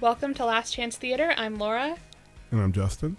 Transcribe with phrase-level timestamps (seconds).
[0.00, 1.34] Welcome to Last Chance Theater.
[1.36, 1.96] I'm Laura,
[2.50, 3.16] And I'm Justin,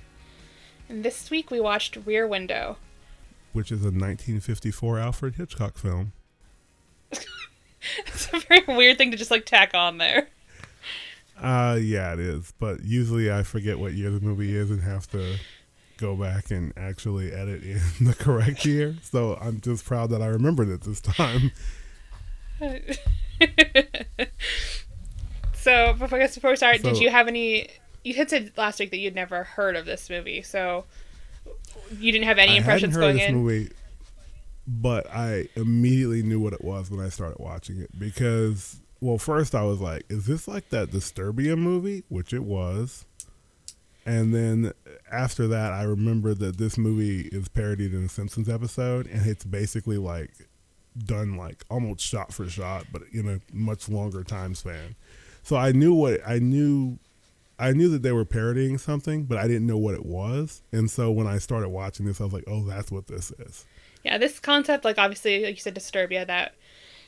[0.88, 2.78] and this week we watched Rear Window.
[3.54, 6.14] which is a 1954 Alfred Hitchcock film.
[8.08, 10.28] It's a very weird thing to just like tack on there.
[11.42, 12.54] Uh, yeah, it is.
[12.60, 15.38] But usually I forget what year the movie is and have to
[15.96, 18.98] go back and actually edit in the correct year.
[19.02, 21.52] So I'm just proud that I remembered it this time.
[25.62, 27.68] so before, I guess before we start, did you have any?
[28.04, 30.86] You had said last week that you'd never heard of this movie, so
[31.98, 33.36] you didn't have any I impressions going of this in.
[33.36, 33.72] movie,
[34.68, 39.54] but I immediately knew what it was when I started watching it because, well, first
[39.54, 43.06] I was like, "Is this like that Disturbia movie?" Which it was,
[44.06, 44.72] and then
[45.12, 49.44] after that, I remembered that this movie is parodied in a Simpsons episode, and it's
[49.44, 50.32] basically like
[50.98, 54.96] done like almost shot for shot, but in a much longer time span.
[55.50, 57.00] So I knew what I knew.
[57.58, 60.62] I knew that they were parodying something, but I didn't know what it was.
[60.72, 63.66] And so when I started watching this, I was like, "Oh, that's what this is."
[64.06, 66.54] Yeah, this concept, like obviously, like you said, Disturbia, that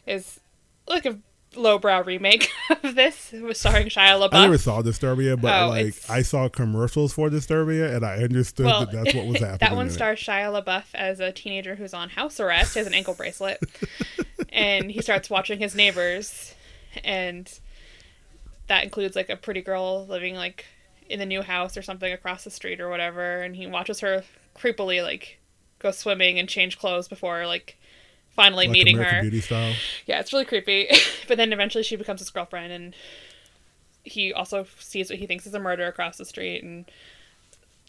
[0.08, 0.40] is
[0.88, 1.20] like a
[1.56, 2.50] lowbrow remake
[2.84, 4.34] of this, was starring Shia LaBeouf.
[4.34, 8.16] I never saw Disturbia, but Oh, like it's- I saw commercials for Disturbia, and I
[8.24, 9.58] understood well, that that's what was happening.
[9.60, 9.92] that one it.
[9.92, 13.62] stars Shia LaBeouf as a teenager who's on house arrest, has an ankle bracelet,
[14.50, 16.56] and he starts watching his neighbors,
[17.06, 17.60] and
[18.72, 20.64] that includes like a pretty girl living like
[21.10, 24.24] in the new house or something across the street or whatever, and he watches her
[24.58, 25.40] creepily like
[25.80, 27.78] go swimming and change clothes before like
[28.30, 29.22] finally like meeting American her.
[29.24, 29.74] Beauty style.
[30.06, 30.88] Yeah, it's really creepy.
[31.28, 32.96] but then eventually she becomes his girlfriend, and
[34.04, 36.86] he also sees what he thinks is a murder across the street, and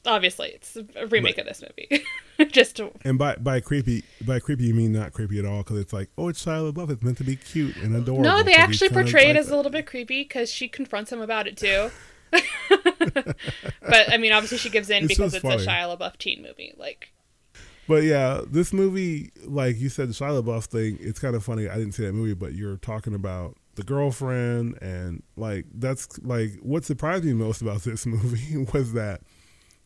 [0.06, 2.04] obviously it's a remake of this movie.
[2.50, 5.78] Just to, And by by creepy, by creepy you mean not creepy at all because
[5.78, 6.90] it's like, oh, it's Shia LaBeouf.
[6.90, 8.24] It's meant to be cute and adorable.
[8.24, 11.46] no, they actually portray it as a little bit creepy because she confronts him about
[11.46, 11.90] it too.
[12.30, 15.64] but I mean, obviously she gives in It's because it's a funny.
[15.64, 16.74] Shia LaBeouf teen movie.
[16.76, 17.12] Like,
[17.86, 21.68] But yeah, this movie, like you said, the Shia LaBeouf thing, it's kind of funny.
[21.68, 26.54] I didn't see that movie, but you're talking about the girlfriend, and like that's like
[26.62, 29.20] what surprised me most about this movie was that,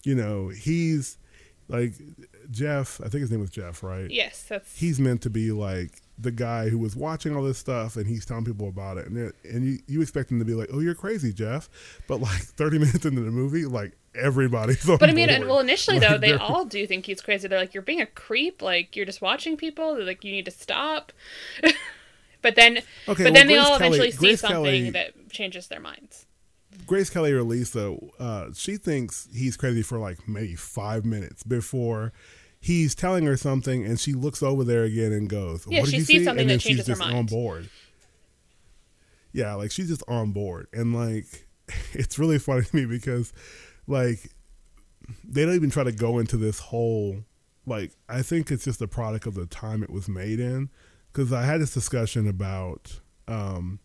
[0.06, 1.18] you know, he's
[1.68, 1.94] like
[2.50, 3.00] Jeff.
[3.04, 4.08] I think his name was Jeff, right?
[4.10, 7.96] yes, that's He's meant to be like the guy who was watching all this stuff,
[7.96, 10.68] and he's telling people about it, and and you you expect him to be like,
[10.72, 11.68] oh, you're crazy, Jeff,
[12.06, 15.46] but like 30 minutes into the movie, like everybody's But I mean, board.
[15.48, 17.48] well, initially Like, though, they all do think he's crazy.
[17.48, 18.62] They're like, "You're being a creep.
[18.62, 19.94] Like, you're just watching people.
[19.96, 21.12] They're like, you need to stop."
[22.42, 24.90] but then, Okay, but well, then they Grace all Kelly- eventually see Grace something Kelly-
[24.90, 26.25] that changes their minds.
[26.86, 32.12] Grace Kelly or Lisa, uh, she thinks he's crazy for like maybe five minutes before
[32.60, 35.90] he's telling her something, and she looks over there again and goes, Yeah, "What did
[35.92, 37.16] she you sees see?" something and that changes she's her just mind.
[37.16, 37.68] on board.
[39.32, 41.48] Yeah, like she's just on board, and like
[41.92, 43.32] it's really funny to me because
[43.86, 44.30] like
[45.24, 47.16] they don't even try to go into this whole
[47.66, 50.70] like I think it's just a product of the time it was made in
[51.12, 53.78] because I had this discussion about um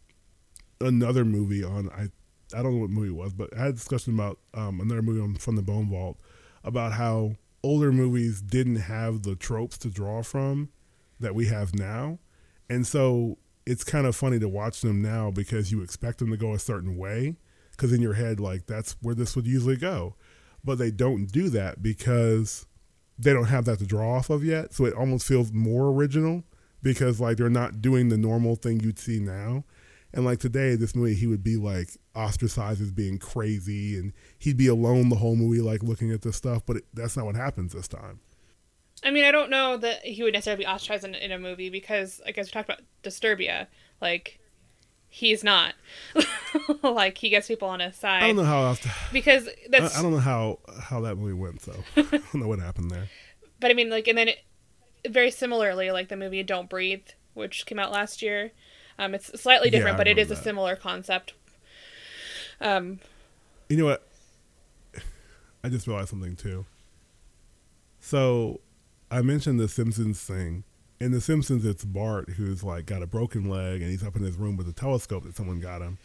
[0.79, 2.07] another movie on I
[2.53, 5.01] I don't know what movie it was, but I had a discussion about um, another
[5.01, 6.17] movie on from the Bone Vault
[6.63, 10.69] about how older movies didn't have the tropes to draw from
[11.19, 12.19] that we have now,
[12.69, 16.37] and so it's kind of funny to watch them now because you expect them to
[16.37, 17.35] go a certain way
[17.71, 20.15] because in your head like that's where this would usually go,
[20.63, 22.65] but they don't do that because
[23.17, 24.73] they don't have that to draw off of yet.
[24.73, 26.43] So it almost feels more original
[26.81, 29.63] because like they're not doing the normal thing you'd see now.
[30.13, 34.57] And like today, this movie, he would be like ostracized as being crazy, and he'd
[34.57, 36.63] be alone the whole movie, like looking at this stuff.
[36.65, 38.19] But it, that's not what happens this time.
[39.03, 41.69] I mean, I don't know that he would necessarily be ostracized in, in a movie
[41.69, 43.67] because, like as we talked about Disturbia,
[44.01, 44.39] like
[45.11, 45.75] he's not.
[46.83, 48.79] like he gets people on his side I don't know how else.
[48.79, 49.77] To, because I.
[49.77, 51.61] I don't know how how that movie went.
[51.61, 53.07] So I don't know what happened there.
[53.59, 54.39] But I mean, like, and then it,
[55.07, 58.51] very similarly, like the movie Don't Breathe, which came out last year.
[59.01, 61.33] Um, it's slightly different, I but it is remember a similar concept.
[62.61, 62.99] Um,
[63.67, 64.07] You know what?
[65.63, 66.65] I just realized something too.
[67.99, 68.61] So,
[69.09, 70.63] I mentioned the Simpsons thing.
[70.99, 74.21] In The Simpsons, it's Bart who's like got a broken leg and he's up in
[74.21, 75.97] his room with a telescope that someone got him,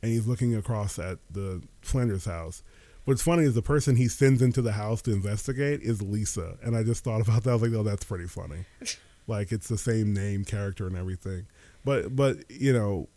[0.00, 2.62] and he's looking across at the Flanders house.
[3.04, 6.76] What's funny is the person he sends into the house to investigate is Lisa, and
[6.76, 7.50] I just thought about that.
[7.50, 8.64] I was like, oh, that's pretty funny.
[9.26, 11.46] like it's the same name, character, and everything.
[11.84, 13.08] But but you know,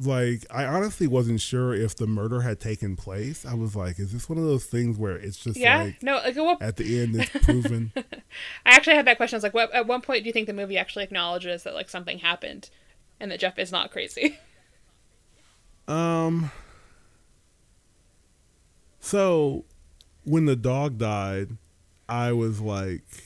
[0.00, 3.44] like I honestly wasn't sure if the murder had taken place.
[3.46, 6.14] I was like, is this one of those things where it's just yeah, like no,
[6.16, 7.92] like at what, at the end it's proven?
[7.96, 8.02] I
[8.64, 9.36] actually had that question.
[9.36, 11.74] I was like, what, at one point do you think the movie actually acknowledges that
[11.74, 12.70] like something happened,
[13.20, 14.38] and that Jeff is not crazy?
[15.86, 16.50] um,
[19.04, 19.66] So
[20.24, 21.58] when the dog died,
[22.08, 23.23] I was like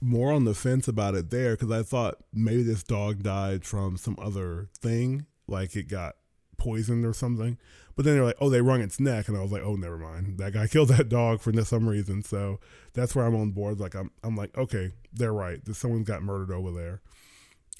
[0.00, 3.96] more on the fence about it there because I thought maybe this dog died from
[3.96, 6.16] some other thing, like it got
[6.56, 7.58] poisoned or something.
[7.94, 9.96] But then they're like, oh, they wrung its neck, and I was like, oh, never
[9.96, 10.38] mind.
[10.38, 12.22] That guy killed that dog for some reason.
[12.22, 12.60] So
[12.92, 13.80] that's where I'm on board.
[13.80, 15.60] Like I'm, I'm like, okay, they're right.
[15.72, 17.00] someone's got murdered over there.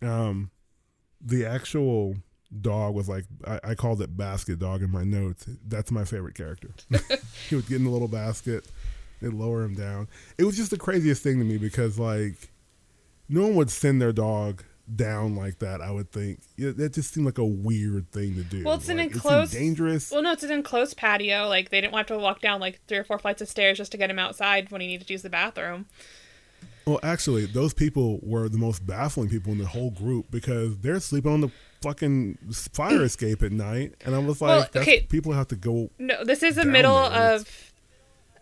[0.09, 0.51] Um,
[1.21, 2.17] the actual
[2.61, 5.49] dog was like I, I, called it basket dog in my notes.
[5.67, 6.71] That's my favorite character.
[7.49, 8.67] he would get in the little basket,
[9.21, 10.09] they'd lower him down.
[10.39, 12.51] It was just the craziest thing to me because like
[13.29, 14.63] no one would send their dog
[14.95, 15.81] down like that.
[15.81, 18.65] I would think yeah, that just seemed like a weird thing to do.
[18.65, 20.11] Well, it's like, an enclosed, dangerous.
[20.11, 21.49] Well, no, it's an enclosed patio.
[21.49, 23.93] Like they didn't want to walk down like three or four flights of stairs just
[23.93, 25.87] to get him outside when he needed to use the bathroom.
[26.87, 31.01] Well, actually, those people were the most baffling people in the whole group because they're
[31.01, 31.51] sleeping on the
[31.83, 32.39] fucking
[32.73, 35.01] fire escape at night, and I was like, well, okay.
[35.01, 35.91] people have to go.
[35.99, 37.35] No, this is the middle there.
[37.35, 37.73] of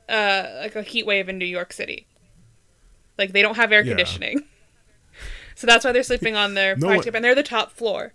[0.09, 2.07] uh, like a heat wave in New York City.
[3.19, 3.91] Like they don't have air yeah.
[3.91, 4.45] conditioning,
[5.55, 8.13] so that's why they're sleeping on their no and they're the top floor.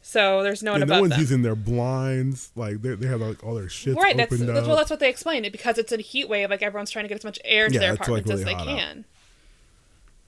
[0.00, 1.20] So there's no one above No one's them.
[1.20, 2.50] using their blinds.
[2.54, 5.10] Like they, they have like all their shit right, that's, that's, well, that's what they
[5.10, 6.48] explained it because it's a heat wave.
[6.48, 8.58] Like everyone's trying to get as much air to yeah, their apartments like really as
[8.58, 8.98] they can.
[9.00, 9.04] Out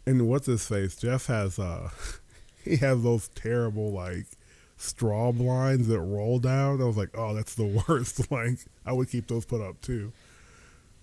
[0.06, 0.96] and what's his face?
[0.96, 1.90] Jeff has uh
[2.64, 4.26] he has those terrible like
[4.76, 6.80] straw blinds that roll down.
[6.80, 8.30] I was like, oh, that's the worst.
[8.30, 10.12] like I would keep those put up too.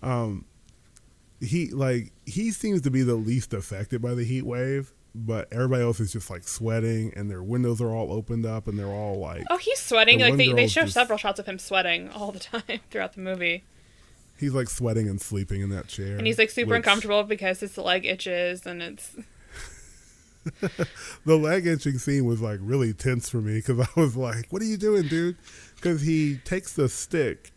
[0.02, 0.44] Um,
[1.40, 5.82] he like he seems to be the least affected by the heat wave, but everybody
[5.82, 9.18] else is just like sweating, and their windows are all opened up, and they're all
[9.18, 10.18] like, oh, he's sweating.
[10.18, 13.14] The like they, they show just, several shots of him sweating all the time throughout
[13.14, 13.64] the movie.
[14.38, 16.16] He's like sweating and sleeping in that chair.
[16.16, 16.78] And he's like super which...
[16.78, 19.16] uncomfortable because his leg itches and it's.
[21.26, 24.62] the leg itching scene was like really tense for me because I was like, what
[24.62, 25.36] are you doing, dude?
[25.74, 27.52] Because he takes the stick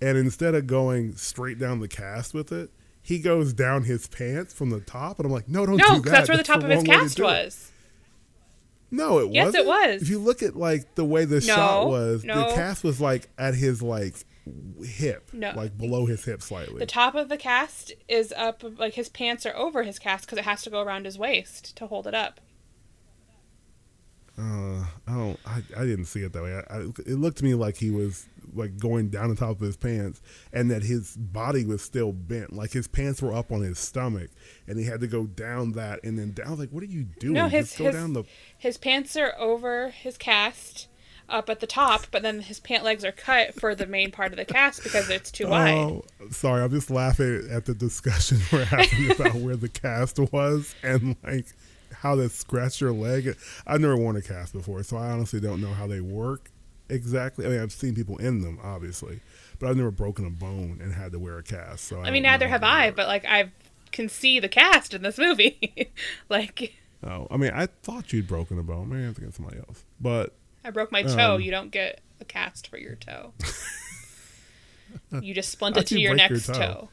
[0.00, 2.70] and instead of going straight down the cast with it,
[3.02, 5.18] he goes down his pants from the top.
[5.18, 6.10] And I'm like, no, don't no, do that.
[6.10, 7.72] that's where the top of his cast was.
[8.90, 9.54] No, it yes, wasn't.
[9.54, 10.02] Yes, it was.
[10.02, 12.48] If you look at like the way the no, shot was, no.
[12.48, 14.14] the cast was like at his like
[14.82, 15.52] hip, no.
[15.54, 16.78] like below his hip slightly.
[16.78, 20.38] The top of the cast is up, like his pants are over his cast because
[20.38, 22.40] it has to go around his waist to hold it up.
[24.38, 25.38] Uh, I don't.
[25.44, 26.54] I, I didn't see it that way.
[26.54, 29.60] I, I, it looked to me like he was like going down the top of
[29.60, 32.52] his pants, and that his body was still bent.
[32.52, 34.30] Like his pants were up on his stomach,
[34.68, 36.56] and he had to go down that and then down.
[36.56, 37.34] Like, what are you doing?
[37.34, 38.24] No, his his, the...
[38.56, 40.86] his pants are over his cast,
[41.28, 44.32] up at the top, but then his pant legs are cut for the main part
[44.32, 45.74] of the cast because it's too wide.
[45.74, 50.74] Oh, sorry, I'm just laughing at the discussion we're having about where the cast was
[50.82, 51.46] and like
[52.00, 53.36] how to scratch your leg.
[53.66, 56.50] I've never worn a cast before, so I honestly don't know how they work
[56.88, 57.46] exactly.
[57.46, 59.20] I mean, I've seen people in them, obviously,
[59.58, 61.84] but I've never broken a bone and had to wear a cast.
[61.84, 62.96] So I, I mean, neither have I, work.
[62.96, 63.50] but like I
[63.92, 65.92] can see the cast in this movie.
[66.28, 66.74] like,
[67.04, 68.88] oh, I mean, I thought you'd broken a bone.
[68.88, 71.36] Maybe I have to get somebody else, but I broke my toe.
[71.36, 73.32] Um, you don't get a cast for your toe.
[75.20, 76.88] you just splint it to your next your toe.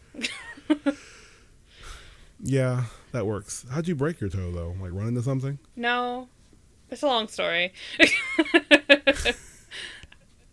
[0.83, 0.93] toe.
[2.41, 2.85] yeah,
[3.15, 3.65] that works.
[3.71, 4.75] How'd you break your toe though?
[4.79, 5.57] Like run into something?
[5.75, 6.27] No,
[6.89, 7.73] it's a long story.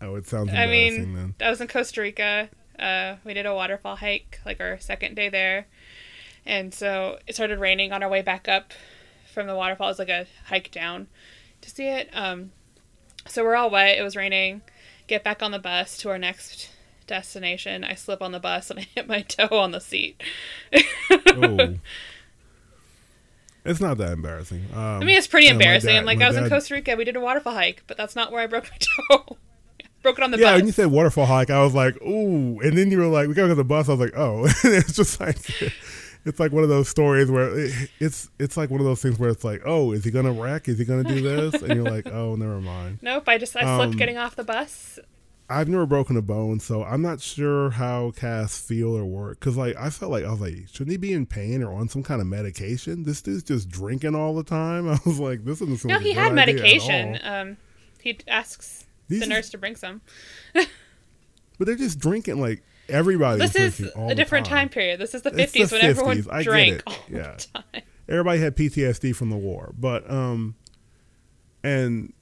[0.01, 0.53] oh, it sounds.
[0.53, 1.35] I mean, then.
[1.41, 2.49] I was in Costa Rica.
[2.79, 5.67] Uh, we did a waterfall hike, like our second day there,
[6.47, 8.73] and so it started raining on our way back up
[9.33, 9.89] from the waterfall.
[9.89, 11.09] It was like a hike down
[11.61, 12.11] to see it.
[12.13, 12.53] Um,
[13.27, 13.99] so we're all wet.
[13.99, 14.63] It was raining.
[15.09, 16.71] Get back on the bus to our next
[17.07, 17.85] destination.
[17.85, 20.23] I slip on the bus and I hit my toe on the seat.
[21.11, 21.75] oh.
[23.65, 24.67] It's not that embarrassing.
[24.75, 25.95] Um, I mean, it's pretty embarrassing.
[25.95, 26.45] Dad, like, I was dad...
[26.45, 26.97] in Costa Rica.
[26.97, 28.79] We did a waterfall hike, but that's not where I broke my
[29.19, 29.37] toe.
[30.03, 30.51] broke it on the yeah, bus.
[30.51, 32.61] Yeah, when you said waterfall hike, I was like, ooh.
[32.61, 33.89] And then you were like, we gotta go to the bus.
[33.89, 34.45] I was like, oh.
[34.65, 35.39] and it's just like,
[36.25, 39.19] it's like one of those stories where it, it's it's like one of those things
[39.19, 40.69] where it's like, oh, is he gonna wreck?
[40.69, 41.63] Is he gonna do this?
[41.63, 42.99] And you're like, oh, never mind.
[43.03, 43.29] Nope.
[43.29, 44.99] I just I slipped um, getting off the bus.
[45.53, 49.39] I've never broken a bone, so I'm not sure how casts feel or work.
[49.41, 51.89] Cause like I felt like I was like, shouldn't he be in pain or on
[51.89, 53.03] some kind of medication?
[53.03, 54.89] This dude's just drinking all the time.
[54.91, 55.85] I was like, this isn't.
[55.85, 57.19] No, he had medication.
[57.23, 57.57] Um,
[58.01, 60.01] he asks These the nurse to bring some.
[60.55, 60.67] but
[61.59, 63.39] they're just drinking like everybody.
[63.39, 64.61] This is a different time.
[64.61, 64.69] time.
[64.71, 65.01] period.
[65.01, 65.85] This is the fifties when 50s.
[65.85, 67.35] everyone I drank all yeah.
[67.35, 67.83] the time.
[68.09, 70.55] Everybody had PTSD from the war, but um,
[71.63, 72.15] and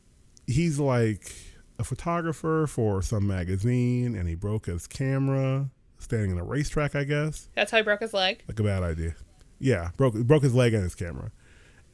[0.47, 1.33] he's like
[1.81, 6.95] a photographer for some magazine, and he broke his camera standing in a racetrack.
[6.95, 8.45] I guess that's how he broke his leg.
[8.47, 9.15] Like a bad idea.
[9.59, 11.33] Yeah, broke broke his leg and his camera,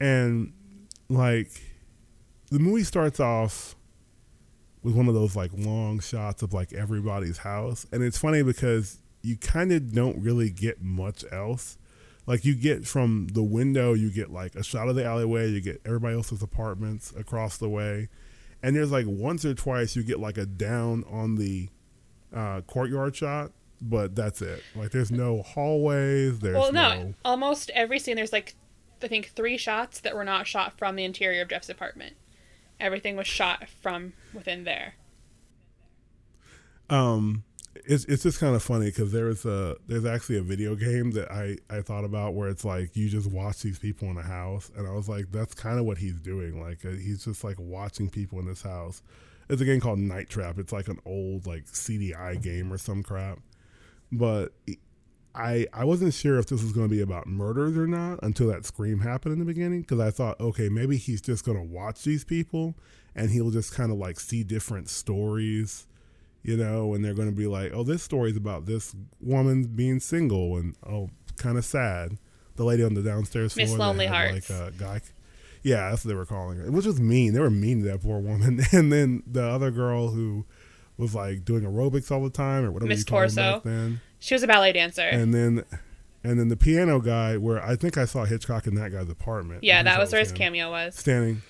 [0.00, 0.52] and
[1.08, 1.50] like
[2.50, 3.76] the movie starts off
[4.82, 8.98] with one of those like long shots of like everybody's house, and it's funny because
[9.22, 11.78] you kind of don't really get much else.
[12.26, 15.60] Like you get from the window, you get like a shot of the alleyway, you
[15.60, 18.08] get everybody else's apartments across the way,
[18.62, 21.68] and there's like once or twice you get like a down on the
[22.34, 24.62] uh, courtyard shot, but that's it.
[24.74, 26.38] Like there's no hallways.
[26.38, 28.54] There's well, no, no almost every scene there's like
[29.02, 32.16] I think three shots that were not shot from the interior of Jeff's apartment.
[32.80, 34.94] Everything was shot from within there.
[36.88, 37.44] Um,
[37.86, 41.30] it's it's just kind of funny because there's a there's actually a video game that
[41.30, 44.70] I I thought about where it's like you just watch these people in a house,
[44.76, 46.60] and I was like, that's kind of what he's doing.
[46.60, 49.02] Like uh, he's just like watching people in this house.
[49.48, 50.58] It's a game called Night Trap.
[50.58, 53.38] It's like an old like CDI game or some crap,
[54.10, 54.52] but.
[55.38, 58.46] I, I wasn't sure if this was going to be about murders or not until
[58.46, 61.62] that scream happened in the beginning because I thought, okay, maybe he's just going to
[61.62, 62.74] watch these people
[63.14, 65.86] and he'll just kind of like see different stories
[66.46, 69.98] you know, and they're going to be like, oh, this story's about this woman being
[69.98, 72.18] single and oh, kind of sad.
[72.54, 75.00] The lady on the downstairs floor, Miss Lonely Hearts, like a guy.
[75.62, 76.64] Yeah, that's what they were calling her.
[76.64, 77.34] It was just mean.
[77.34, 78.60] They were mean to that poor woman.
[78.72, 80.46] And then the other girl who
[80.96, 83.60] was like doing aerobics all the time or whatever Miss Torso.
[83.64, 84.00] then.
[84.20, 85.02] She was a ballet dancer.
[85.02, 85.64] And then,
[86.22, 89.64] and then the piano guy, where I think I saw Hitchcock in that guy's apartment.
[89.64, 90.94] yeah, that was where his cameo was.
[90.94, 91.42] Standing.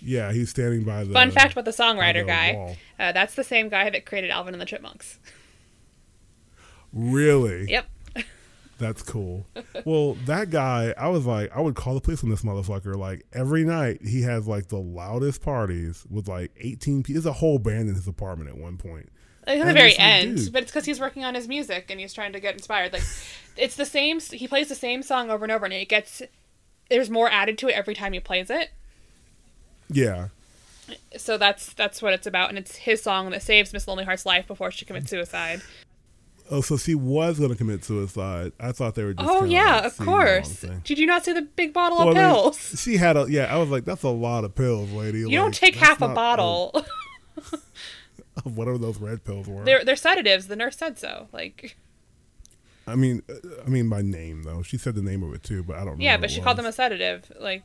[0.00, 1.12] Yeah, he's standing by the.
[1.12, 4.54] Fun fact about the songwriter the guy: uh, that's the same guy that created Alvin
[4.54, 5.18] and the Chipmunks.
[6.92, 7.70] Really?
[7.70, 7.86] Yep.
[8.78, 9.46] That's cool.
[9.84, 12.94] well, that guy, I was like, I would call the police on this motherfucker.
[12.94, 17.22] Like every night, he has like the loudest parties with like eighteen people.
[17.22, 19.10] There's a whole band in his apartment at one point.
[19.46, 20.52] Like, at the very end, dude.
[20.52, 22.92] but it's because he's working on his music and he's trying to get inspired.
[22.92, 23.04] Like,
[23.56, 24.20] it's the same.
[24.20, 26.22] He plays the same song over and over, and it gets
[26.90, 28.70] there's more added to it every time he plays it.
[29.88, 30.28] Yeah,
[31.16, 34.26] So that's that's what it's about, and it's his song that saves Miss Lonely Heart's
[34.26, 35.62] life before she commits suicide.
[36.48, 38.52] Oh, so she was going to commit suicide.
[38.60, 39.28] I thought they were just.
[39.28, 40.64] Oh yeah, like, of course.
[40.84, 42.80] Did you not see the big bottle Well, of I mean, pills?
[42.80, 43.52] she had a yeah.
[43.52, 45.18] I was like, that's a lot of pills, lady.
[45.20, 46.70] you don't take half a bottle.
[46.74, 47.56] Of
[48.56, 49.64] whatever those red pills were.
[49.64, 50.46] they're they're sedatives.
[50.46, 51.26] The nurse said so.
[51.32, 51.76] Like
[52.86, 54.62] I mean, uh, I mean by name though.
[54.62, 55.98] She said the name of it too, but I don't.
[55.98, 57.32] know yeah, but she called them a sedative.
[57.40, 57.64] Like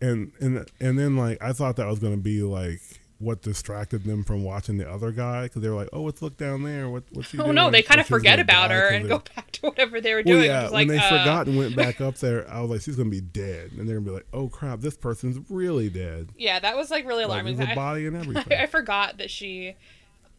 [0.00, 2.80] and and and then like I thought that was going to be like
[3.20, 6.36] what distracted them from watching the other guy because they were like, oh, let's look
[6.36, 6.88] down there.
[6.88, 7.56] What what's she oh doing?
[7.56, 10.12] no, they kind of Like, forget about her and they- go back to whatever they
[10.14, 10.44] were Well, doing.
[10.44, 12.80] yeah, Just when like, they uh, forgot and went back up there, I was like,
[12.82, 16.28] she's gonna be dead, and they're gonna be like, oh crap, this person's really dead.
[16.38, 17.56] Yeah, that was like really Like, alarming.
[17.56, 18.58] there's a I- body and I, everything.
[18.58, 19.74] I forgot that she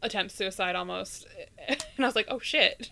[0.02, 1.28] attempts suicide almost,
[1.68, 2.92] and I was like, oh shit.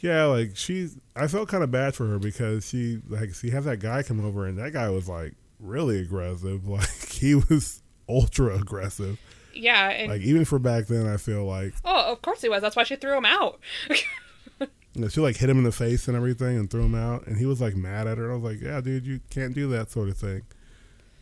[0.00, 0.98] Yeah, like she's.
[1.16, 4.24] I felt kind of bad for her because she like she had that guy come
[4.24, 6.66] over, and that guy was like really aggressive.
[6.68, 9.18] Like he was ultra aggressive.
[9.54, 12.62] yeah, and Like even for back then, I feel like oh, of course he was.
[12.62, 13.60] That's why she threw him out.
[15.08, 17.46] she like hit him in the face and everything and threw him out, and he
[17.46, 18.30] was like mad at her.
[18.32, 20.42] I was like, yeah, dude, you can't do that sort of thing.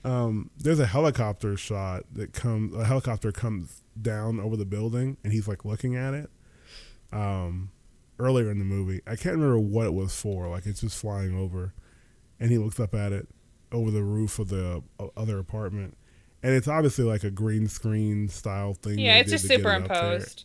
[0.04, 2.74] Um, there's a helicopter shot that comes.
[2.74, 6.30] A helicopter comes down over the building, and he's like looking at it.
[7.12, 7.70] Um,
[8.18, 10.48] earlier in the movie, I can't remember what it was for.
[10.48, 11.74] Like it's just flying over,
[12.40, 13.28] and he looks up at it
[13.72, 14.82] over the roof of the
[15.16, 15.96] other apartment,
[16.42, 18.98] and it's obviously like a green screen style thing.
[18.98, 20.44] yeah, it's just get it superimposed.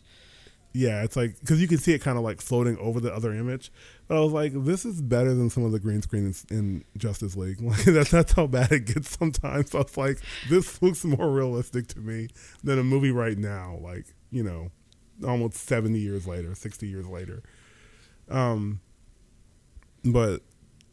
[0.76, 3.32] Yeah, it's like because you can see it kind of like floating over the other
[3.32, 3.70] image.
[4.08, 7.36] But I was like, this is better than some of the green screens in Justice
[7.36, 7.60] League.
[7.62, 9.70] Like that's that's how bad it gets sometimes.
[9.70, 10.18] So I was like,
[10.50, 12.28] this looks more realistic to me
[12.64, 13.78] than a movie right now.
[13.80, 14.72] Like you know,
[15.24, 17.44] almost seventy years later, sixty years later.
[18.30, 18.80] Um,
[20.04, 20.40] but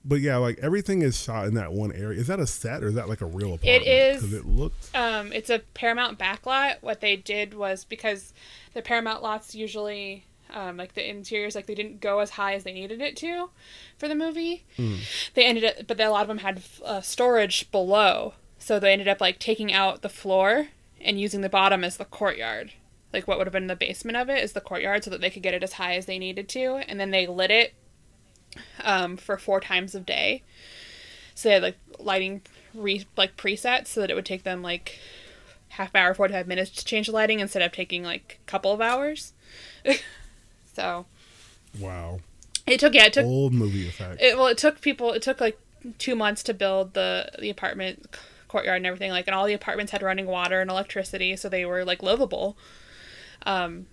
[0.03, 2.19] but yeah, like everything is shot in that one area.
[2.19, 3.83] Is that a set or is that like a real apartment?
[3.85, 4.89] is- 'Cause it looked.
[4.95, 6.77] Um, it's a Paramount backlot.
[6.81, 8.33] What they did was because
[8.73, 12.63] the Paramount lots usually, um, like the interiors, like they didn't go as high as
[12.63, 13.49] they needed it to
[13.97, 14.63] for the movie.
[15.35, 19.07] They ended up, but a lot of them had uh, storage below, so they ended
[19.07, 20.69] up like taking out the floor
[20.99, 22.71] and using the bottom as the courtyard.
[23.13, 25.29] Like what would have been the basement of it is the courtyard, so that they
[25.29, 27.73] could get it as high as they needed to, and then they lit it
[28.83, 30.43] um, for four times of day.
[31.35, 32.41] So they had like lighting
[32.73, 34.99] re- like presets so that it would take them like
[35.69, 38.71] half hour, forty five minutes to change the lighting instead of taking like a couple
[38.71, 39.33] of hours.
[40.75, 41.05] so
[41.79, 42.19] Wow,
[42.67, 44.21] it took yeah it took old movie effect.
[44.21, 45.57] it well it took people it took like
[45.97, 48.15] two months to build the the apartment
[48.47, 51.65] courtyard and everything like and all the apartments had running water and electricity so they
[51.65, 52.57] were like livable.
[53.45, 53.87] Um.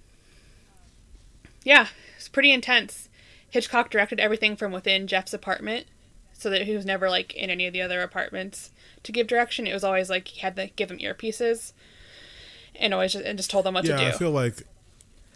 [1.64, 3.08] Yeah, it's pretty intense.
[3.50, 5.86] Hitchcock directed everything from within Jeff's apartment,
[6.32, 8.70] so that he was never like in any of the other apartments
[9.02, 9.66] to give direction.
[9.66, 11.72] It was always like he had to give them earpieces,
[12.74, 14.08] and always just, and just told them what yeah, to do.
[14.08, 14.62] I feel like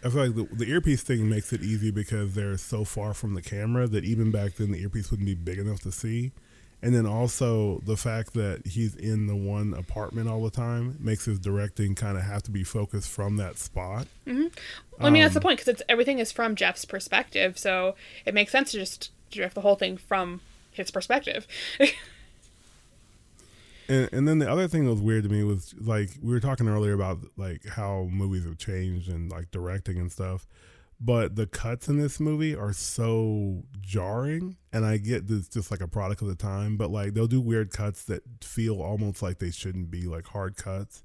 [0.03, 3.35] I feel like the, the earpiece thing makes it easy because they're so far from
[3.35, 6.31] the camera that even back then the earpiece wouldn't be big enough to see.
[6.83, 11.23] And then also the fact that he's in the one apartment all the time makes
[11.23, 14.05] his directing kind of have to be focused from that spot.
[14.27, 14.49] Well,
[14.99, 18.33] I mean, that's the Um, point because it's everything is from Jeff's perspective, so it
[18.33, 21.47] makes sense to just direct the whole thing from his perspective.
[23.89, 26.39] And, and then the other thing that was weird to me was like we were
[26.39, 30.47] talking earlier about like how movies have changed and like directing and stuff,
[31.03, 34.55] but the cuts in this movie are so jarring.
[34.71, 37.41] And I get this just like a product of the time, but like they'll do
[37.41, 41.03] weird cuts that feel almost like they shouldn't be like hard cuts.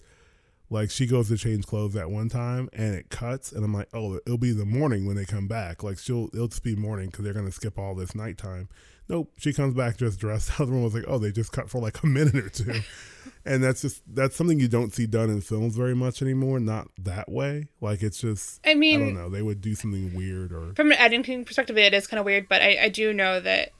[0.71, 3.89] Like she goes to change clothes at one time and it cuts, and I'm like,
[3.93, 5.83] oh, it'll be the morning when they come back.
[5.83, 8.69] Like she'll, it'll just be morning because they're gonna skip all this nighttime.
[9.09, 10.51] Nope, she comes back just dressed.
[10.59, 12.81] The other one was like, oh, they just cut for like a minute or two,
[13.45, 16.61] and that's just that's something you don't see done in films very much anymore.
[16.61, 17.69] Not that way.
[17.81, 19.29] Like it's just, I mean, I don't know.
[19.31, 22.49] They would do something weird or from an editing perspective, it is kind of weird,
[22.49, 23.71] but I, I do know that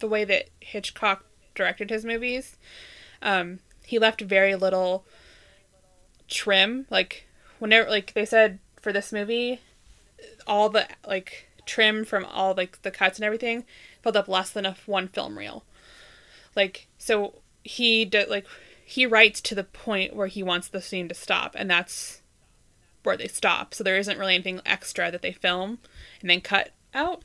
[0.00, 2.56] the way that Hitchcock directed his movies,
[3.22, 5.04] um, he left very little
[6.28, 6.86] trim.
[6.90, 7.26] Like
[7.58, 9.60] whenever, like they said for this movie,
[10.46, 13.64] all the like trim from all like the cuts and everything
[14.06, 15.64] filled up less than a one film reel.
[16.54, 18.46] Like so, he did like
[18.84, 22.22] he writes to the point where he wants the scene to stop, and that's
[23.02, 23.74] where they stop.
[23.74, 25.78] So there isn't really anything extra that they film
[26.20, 27.22] and then cut out.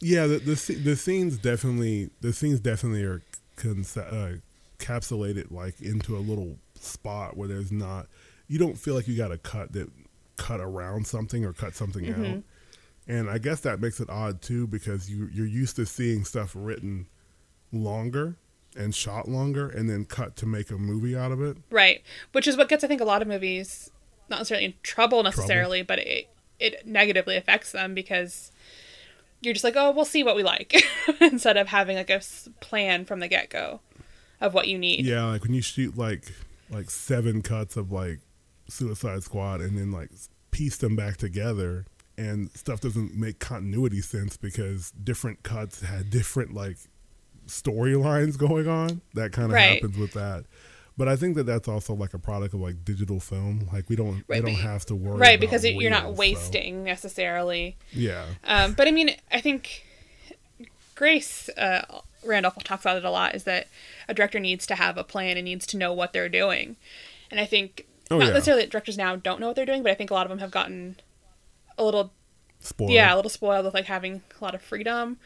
[0.00, 3.22] Yeah, the the, the scenes definitely the scenes definitely are
[3.56, 4.38] conce- uh,
[4.78, 8.06] capsulated like into a little spot where there's not
[8.48, 9.90] you don't feel like you got to cut that
[10.38, 12.24] cut around something or cut something Mm-hmm.
[12.24, 12.42] out.
[13.10, 16.52] And I guess that makes it odd too because you you're used to seeing stuff
[16.54, 17.08] written
[17.72, 18.36] longer
[18.76, 21.56] and shot longer and then cut to make a movie out of it.
[21.70, 22.04] Right.
[22.30, 23.90] Which is what gets I think a lot of movies
[24.28, 26.28] not necessarily in trouble necessarily, but it
[26.60, 28.52] it negatively affects them because
[29.40, 30.72] you're just like, "Oh, we'll see what we like."
[31.20, 32.20] instead of having like a
[32.60, 33.80] plan from the get-go
[34.40, 35.04] of what you need.
[35.04, 36.32] Yeah, like when you shoot like
[36.70, 38.20] like seven cuts of like
[38.68, 40.10] Suicide Squad and then like
[40.52, 41.86] piece them back together
[42.20, 46.76] and stuff doesn't make continuity sense because different cuts had different like
[47.46, 49.00] storylines going on.
[49.14, 49.74] That kind of Right.
[49.74, 50.44] happens with that.
[50.96, 53.68] But I think that that's also like a product of like digital film.
[53.72, 56.16] Like we don't Right, we don't have to worry Right, because it, you're not wheels,
[56.16, 57.76] so- wasting necessarily.
[57.92, 58.26] Yeah.
[58.44, 59.86] Um, but I mean, I think
[60.94, 61.82] Grace uh,
[62.24, 63.34] Randolph talks about it a lot.
[63.34, 63.68] Is that
[64.08, 66.76] a director needs to have a plan and needs to know what they're doing,
[67.30, 68.32] and I think Oh, not yeah.
[68.34, 70.30] necessarily that directors now don't know what they're doing, but I think a lot of
[70.30, 70.96] them have gotten
[71.78, 72.12] a little
[72.60, 72.90] Spoiled.
[72.90, 75.18] yeah a little spoiled with like having a lot of freedom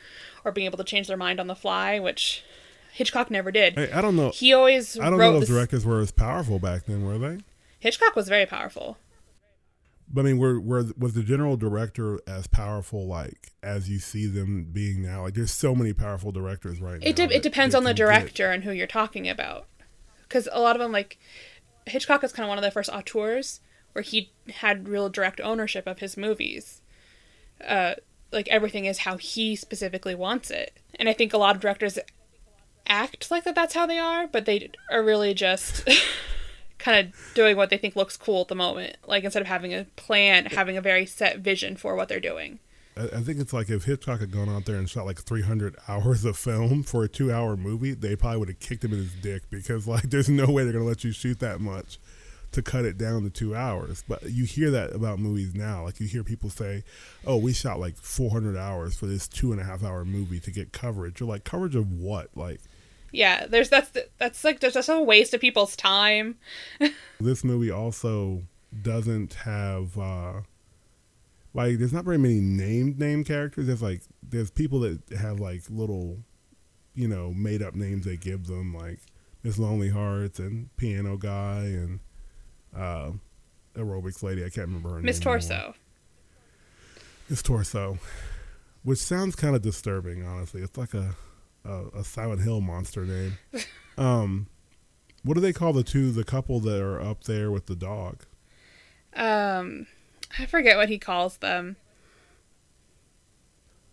[0.45, 2.45] or being able to change their mind on the fly, which
[2.93, 3.75] Hitchcock never did.
[3.75, 4.31] Hey, I don't know.
[4.31, 7.39] He always I don't know if directors were as powerful back then, were they?
[7.81, 8.99] Hitchcock was very powerful.
[10.07, 14.27] But I mean, were, were was the general director as powerful like as you see
[14.27, 15.23] them being now?
[15.23, 17.07] Like, there's so many powerful directors right now.
[17.09, 19.67] It de- it depends on the can get- director and who you're talking about,
[20.23, 21.19] because a lot of them like
[21.87, 23.61] Hitchcock is kind of one of the first auteurs
[23.95, 26.83] where he had real direct ownership of his movies.
[27.67, 27.95] Uh,
[28.33, 31.99] like everything is how he specifically wants it, and I think a lot of directors
[32.87, 33.55] act like that.
[33.55, 35.89] That's how they are, but they are really just.
[36.77, 39.73] kind of doing what they think looks cool at the moment like instead of having
[39.73, 42.59] a plan having a very set vision for what they're doing
[42.97, 46.25] I, think it's like if Hitchcock had gone out there and shot like 300 hours
[46.25, 49.51] of film for a two-hour movie, they probably would have kicked him in his dick
[49.51, 51.99] because like there's no way they're gonna let you shoot that much
[52.55, 54.03] to cut it down to two hours.
[54.09, 55.85] But you hear that about movies now.
[55.85, 56.85] Like you hear people say,
[57.27, 60.51] "Oh, we shot like 400 hours for this two and a half hour movie to
[60.51, 62.31] get coverage." You're like, coverage of what?
[62.35, 62.61] Like
[63.14, 66.37] yeah there's that's that's like there's just a waste of people's time
[67.21, 68.43] this movie also
[68.83, 70.33] doesn't have uh
[71.55, 75.62] like there's not very many named name characters there's like there's people that have like
[75.71, 76.19] little
[76.97, 78.99] you know made up names they give them like
[79.45, 82.01] miss lonely hearts and piano guy and
[82.77, 83.13] uh
[83.75, 84.43] aerobics lady.
[84.45, 85.41] I can't remember her miss name anymore.
[85.41, 85.75] torso.
[87.29, 87.99] Miss torso
[88.83, 90.63] which sounds kind of disturbing honestly.
[90.63, 91.17] It's like a
[91.65, 93.39] a, a silent hill monster name.
[93.97, 94.49] Um
[95.23, 98.25] what do they call the two the couple that are up there with the dog?
[99.15, 99.87] Um,
[100.39, 101.77] I forget what he calls them.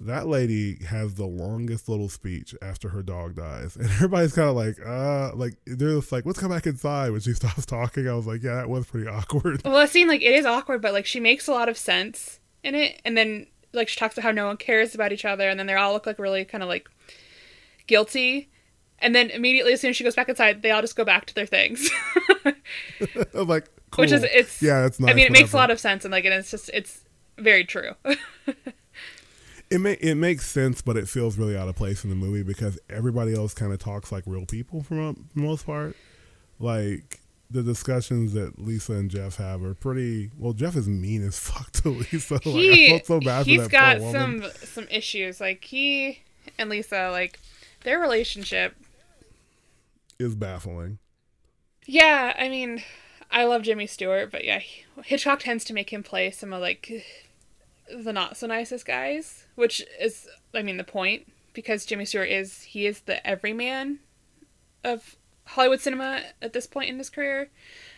[0.08, 4.56] That lady has the longest little speech after her dog dies and everybody's kind of
[4.56, 8.14] like uh like they're just like let's come back inside when she stops talking i
[8.14, 10.94] was like yeah that was pretty awkward Well, it seemed like it is awkward, but
[10.94, 14.24] like she makes a lot of sense in it, and then like she talks about
[14.24, 16.62] how no one cares about each other, and then they all look like really kind
[16.62, 16.90] of like
[17.88, 18.50] guilty.
[19.00, 21.26] And then immediately, as soon as she goes back inside, they all just go back
[21.26, 21.90] to their things.
[23.34, 24.04] I'm like, cool.
[24.04, 25.10] Which is it's yeah, it's nice.
[25.10, 27.04] I mean, it makes a lot of sense, and like, and it's just it's
[27.38, 27.94] very true.
[29.72, 32.44] It ma- it makes sense, but it feels really out of place in the movie
[32.44, 35.96] because everybody else kind of talks like real people for mo- the most part.
[36.60, 40.30] Like the discussions that Lisa and Jeff have are pretty.
[40.38, 42.34] Well, Jeff is mean as fuck to Lisa.
[42.36, 44.42] like, I he felt so bad he's for that got poor woman.
[44.44, 45.40] some some issues.
[45.40, 46.22] Like he
[46.58, 47.40] and Lisa, like
[47.84, 48.76] their relationship.
[50.20, 51.00] Is baffling.
[51.88, 52.84] Yeah, I mean,
[53.32, 54.60] I love Jimmy Stewart, but yeah,
[55.04, 57.04] Hitchcock tends to make him play some of like
[57.96, 62.62] the not so nicest guys, which is, I mean, the point because Jimmy Stewart is
[62.62, 64.00] he is the everyman
[64.84, 67.50] of Hollywood cinema at this point in his career.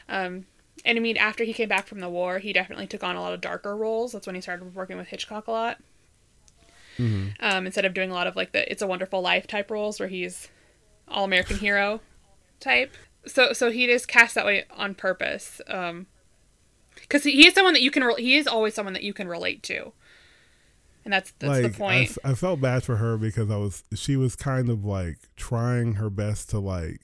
[0.10, 0.46] Um,
[0.86, 3.22] and I mean, after he came back from the war, he definitely took on a
[3.22, 4.12] lot of darker roles.
[4.12, 5.78] That's when he started working with Hitchcock a lot.
[7.40, 10.00] Um, instead of doing a lot of like the "It's a Wonderful Life" type roles,
[10.00, 10.50] where he's
[11.08, 12.02] all American hero
[12.60, 12.94] type.
[13.26, 15.62] So so he is cast that way on purpose.
[15.68, 16.08] Um,
[17.14, 19.28] because he is someone that you can re- he is always someone that you can
[19.28, 19.94] relate to,
[21.06, 22.18] and that's that's like the point.
[22.24, 25.94] I, I felt bad for her because I was she was kind of like trying
[25.94, 27.02] her best to like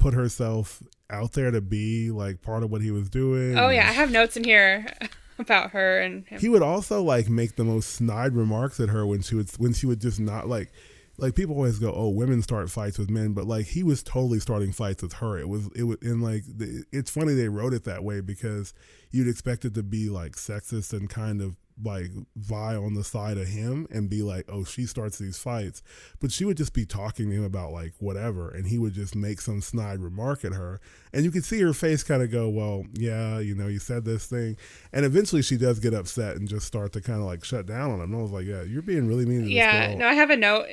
[0.00, 3.56] put herself out there to be like part of what he was doing.
[3.56, 4.86] oh yeah, I have notes in here
[5.38, 6.40] about her and him.
[6.40, 9.72] he would also like make the most snide remarks at her when she would when
[9.72, 10.72] she would just not like
[11.18, 14.40] like people always go oh women start fights with men but like he was totally
[14.40, 15.38] starting fights with her.
[15.38, 18.74] It was it was and like the, it's funny they wrote it that way because
[19.10, 23.36] you'd expect it to be like sexist and kind of like vie on the side
[23.36, 25.82] of him and be like oh she starts these fights.
[26.20, 29.14] But she would just be talking to him about like whatever and he would just
[29.14, 30.80] make some snide remark at her.
[31.12, 34.04] And you could see her face kind of go well yeah you know you said
[34.04, 34.56] this thing.
[34.92, 37.90] And eventually she does get upset and just start to kind of like shut down
[37.90, 38.12] on him.
[38.12, 40.36] And i was like yeah you're being really mean to Yeah, no, I have a
[40.36, 40.66] note.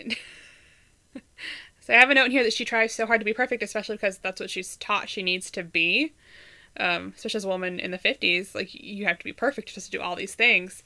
[1.80, 3.64] so I have a note in here that she tries so hard to be perfect,
[3.64, 6.14] especially because that's what she's taught she needs to be.
[6.80, 9.92] Um, especially as a woman in the fifties, like you have to be perfect just
[9.92, 10.84] to do all these things,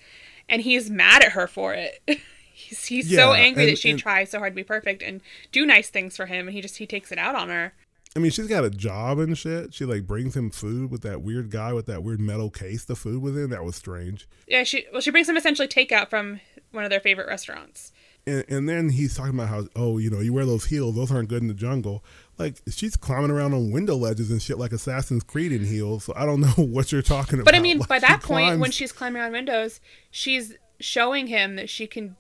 [0.50, 2.02] and he's mad at her for it.
[2.54, 5.22] he's he's so angry and- that she and- tries so hard to be perfect and
[5.52, 7.74] do nice things for him, and he just he takes it out on her.
[8.16, 9.74] I mean, she's got a job and shit.
[9.76, 12.84] She like brings him food with that weird guy with that weird metal case.
[12.84, 14.28] The food was in that was strange.
[14.48, 16.40] Yeah, she well she brings him essentially takeout from
[16.72, 17.92] one of their favorite restaurants.
[18.26, 21.12] And, and then he's talking about how oh you know you wear those heels those
[21.12, 22.04] aren't good in the jungle.
[22.38, 26.04] Like she's climbing around on window ledges and shit like Assassin's Creed in heels.
[26.04, 27.46] So I don't know what you're talking about.
[27.46, 29.80] But I mean, Like, by that point, when she's climbing on windows,
[30.12, 32.16] she's showing him that she can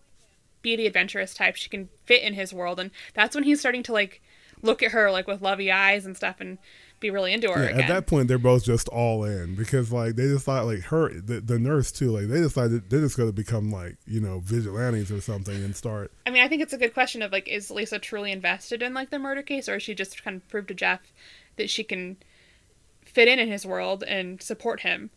[0.62, 1.56] be the adventurous type.
[1.56, 4.22] She can fit in his world, and that's when he's starting to like
[4.64, 6.58] look at her like with lovey eyes and stuff, and
[7.00, 7.82] be really into her Yeah, again.
[7.82, 11.14] at that point, they're both just all in because like they just thought like her
[11.14, 14.40] the, the nurse too like they decided they're just going to become like you know
[14.40, 17.48] vigilantes or something and start I mean, I think it's a good question of like,
[17.48, 20.48] is Lisa truly invested in like the murder case, or is she just kind of
[20.50, 21.02] proved to Jeff
[21.56, 22.18] that she can
[23.06, 25.10] fit in in his world and support him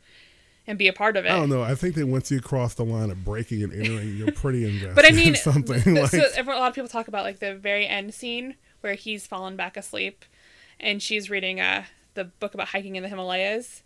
[0.66, 1.30] and be a part of it?
[1.30, 1.62] I don't know.
[1.62, 4.94] I think that once you cross the line of breaking and entering, you're pretty invested.
[4.94, 7.40] But I mean, in something th- like so a lot of people talk about like
[7.40, 10.24] the very end scene where he's fallen back asleep,
[10.80, 13.82] and she's reading uh, the book about hiking in the Himalayas,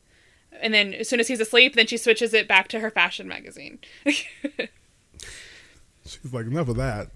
[0.61, 3.29] and then as soon as he's asleep, then she switches it back to her fashion
[3.29, 3.79] magazine.
[4.05, 4.25] she's
[6.33, 7.09] like enough of that.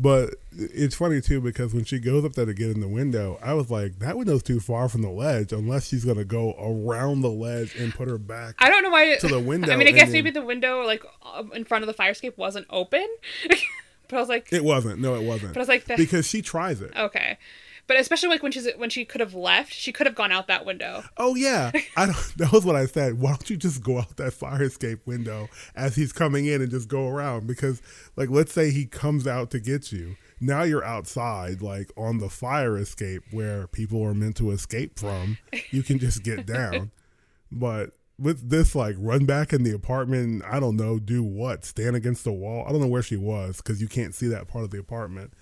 [0.00, 3.36] But it's funny too because when she goes up there to get in the window,
[3.42, 7.22] I was like, that window's too far from the ledge unless she's gonna go around
[7.22, 8.54] the ledge and put her back.
[8.60, 11.02] I don't know why To the window I mean, I guess maybe the window like
[11.52, 13.08] in front of the fire escape wasn't open,
[13.48, 15.00] but I was like, It wasn't.
[15.00, 15.54] No, it wasn't.
[15.54, 16.92] But I was like, because she tries it.
[16.96, 17.36] okay.
[17.88, 20.46] But especially like when she's when she could have left, she could have gone out
[20.46, 21.04] that window.
[21.16, 23.18] Oh yeah, I don't, that was what I said.
[23.18, 26.70] Why don't you just go out that fire escape window as he's coming in and
[26.70, 27.46] just go around?
[27.46, 27.80] Because
[28.14, 30.16] like, let's say he comes out to get you.
[30.38, 35.38] Now you're outside, like on the fire escape where people are meant to escape from.
[35.70, 36.90] You can just get down,
[37.50, 40.42] but with this, like, run back in the apartment.
[40.44, 41.64] I don't know, do what?
[41.64, 42.64] Stand against the wall?
[42.66, 45.32] I don't know where she was because you can't see that part of the apartment.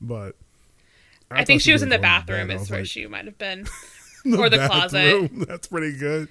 [0.00, 0.36] But
[1.30, 2.26] I, think she was in the going to bed.
[2.26, 2.50] bathroom.
[2.50, 3.66] I is where like, she might have been.
[4.38, 5.30] or the closet.
[5.48, 6.28] That's pretty good.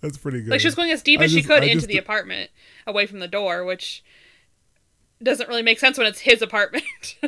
[0.00, 0.50] That's pretty good.
[0.50, 2.50] Like she was going as deep I as she could I into just- the apartment,
[2.86, 4.04] away from the door, which
[5.22, 6.84] doesn't really make sense when it's his apartment.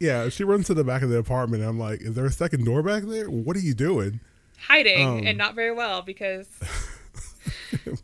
[0.00, 1.64] Yeah, she runs to the back of the apartment.
[1.64, 3.28] I'm like, is there a second door back there?
[3.28, 4.20] What are you doing?
[4.68, 6.46] Hiding Um, and not very well because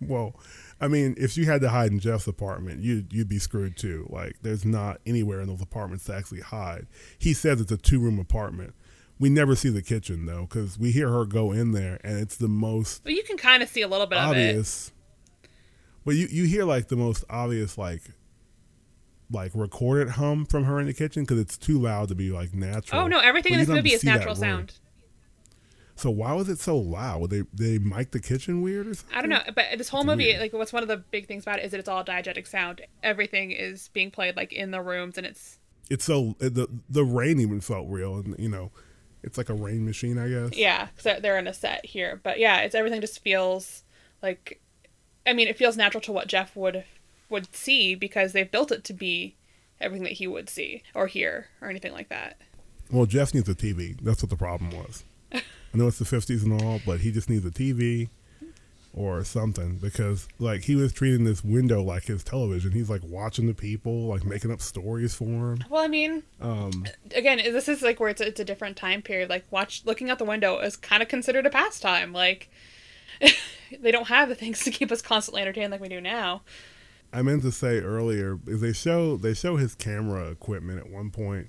[0.00, 0.34] well,
[0.80, 4.06] I mean, if you had to hide in Jeff's apartment, you'd you'd be screwed too.
[4.10, 6.86] Like, there's not anywhere in those apartments to actually hide.
[7.18, 8.74] He says it's a two room apartment.
[9.18, 12.36] We never see the kitchen though, because we hear her go in there, and it's
[12.36, 14.48] the most well, you can kind of see a little bit of it.
[14.48, 14.92] obvious.
[16.04, 18.02] But you you hear like the most obvious like
[19.30, 22.54] like recorded hum from her in the kitchen because it's too loud to be like
[22.54, 23.02] natural.
[23.02, 24.74] Oh no, everything But in this movie is natural sound.
[25.96, 27.30] So why was it so loud?
[27.30, 29.16] They they mic the kitchen weird or something?
[29.16, 30.40] I don't know, but this whole It's movie, weird.
[30.40, 32.80] like, what's one of the big things about it is that it's all diegetic sound.
[33.02, 37.38] Everything is being played like in the rooms, and it's It's so the the rain
[37.38, 38.72] even felt real, and you know,
[39.22, 40.56] it's like a rain machine, I guess.
[40.58, 42.20] yeah, because they're in a set here.
[42.22, 43.84] But yeah, it's everything just feels
[44.20, 44.60] like,
[45.26, 46.84] I mean, it feels natural to what Jeff would
[47.30, 49.36] would see because they've built it to be
[49.80, 52.36] everything that he would see or hear or anything like that.
[52.90, 53.96] Well, Jeff needs a TV.
[54.02, 55.04] That's what the problem was.
[55.74, 58.08] I know it's the fifties and all, but he just needs a TV
[58.96, 62.70] or something because like he was treating this window like his television.
[62.70, 65.64] He's like watching the people, like making up stories for him.
[65.68, 69.28] Well, I mean, Um, again, this is like where it's it's a different time period.
[69.28, 72.12] Like watch looking out the window is kind of considered a pastime.
[72.12, 72.48] Like
[73.80, 76.42] they don't have the things to keep us constantly entertained like we do now.
[77.12, 81.10] I meant to say earlier is they show they show his camera equipment at one
[81.10, 81.48] point,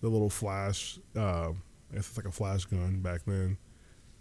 [0.00, 1.00] the little flash.
[1.16, 1.52] Uh,
[1.92, 3.58] it's like a flash gun back then,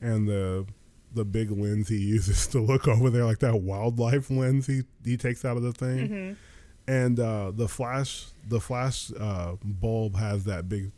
[0.02, 0.66] and the
[1.14, 5.18] the big lens he uses to look over there, like that wildlife lens he he
[5.18, 6.38] takes out of the thing,
[6.88, 10.92] and uh, the flash the flash uh, bulb has that big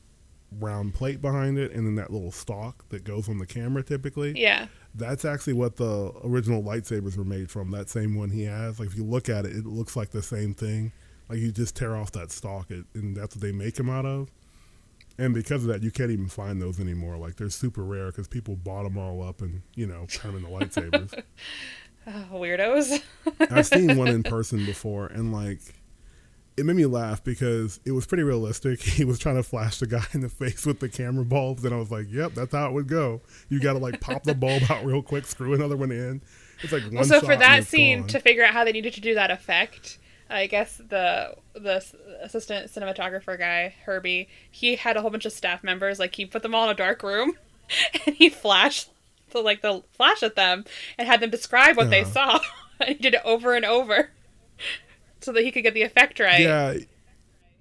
[0.59, 4.39] round plate behind it, and then that little stalk that goes on the camera typically.
[4.39, 4.67] Yeah.
[4.95, 7.71] That's actually what the original lightsabers were made from.
[7.71, 8.79] That same one he has.
[8.79, 10.91] Like if you look at it, it looks like the same thing.
[11.29, 14.05] Like you just tear off that stalk, it, and that's what they make them out
[14.05, 14.29] of.
[15.19, 17.17] And because of that, you can't even find those anymore.
[17.17, 20.45] Like they're super rare because people bought them all up and you know turn them
[20.45, 21.23] into lightsabers.
[22.05, 23.01] Oh, weirdos.
[23.51, 25.59] I've seen one in person before, and like
[26.55, 28.81] it made me laugh because it was pretty realistic.
[28.83, 31.73] He was trying to flash the guy in the face with the camera bulbs, and
[31.73, 33.21] I was like, "Yep, that's how it would go.
[33.49, 36.21] You got to like pop the bulb out real quick, screw another one in.
[36.61, 38.07] It's like one Well, so for that scene gone.
[38.09, 39.99] to figure out how they needed to do that effect,
[40.29, 41.83] I guess the the
[42.21, 46.43] assistant cinematographer guy Herbie he had a whole bunch of staff members like he put
[46.43, 47.33] them all in a dark room
[48.05, 48.89] and he flashed
[49.31, 50.65] the like the flash at them
[50.97, 52.11] and had them describe what they Uh-huh.
[52.11, 52.39] saw
[52.79, 54.11] and he did it over and over
[55.21, 56.41] so that he could get the effect right.
[56.41, 56.75] yeah,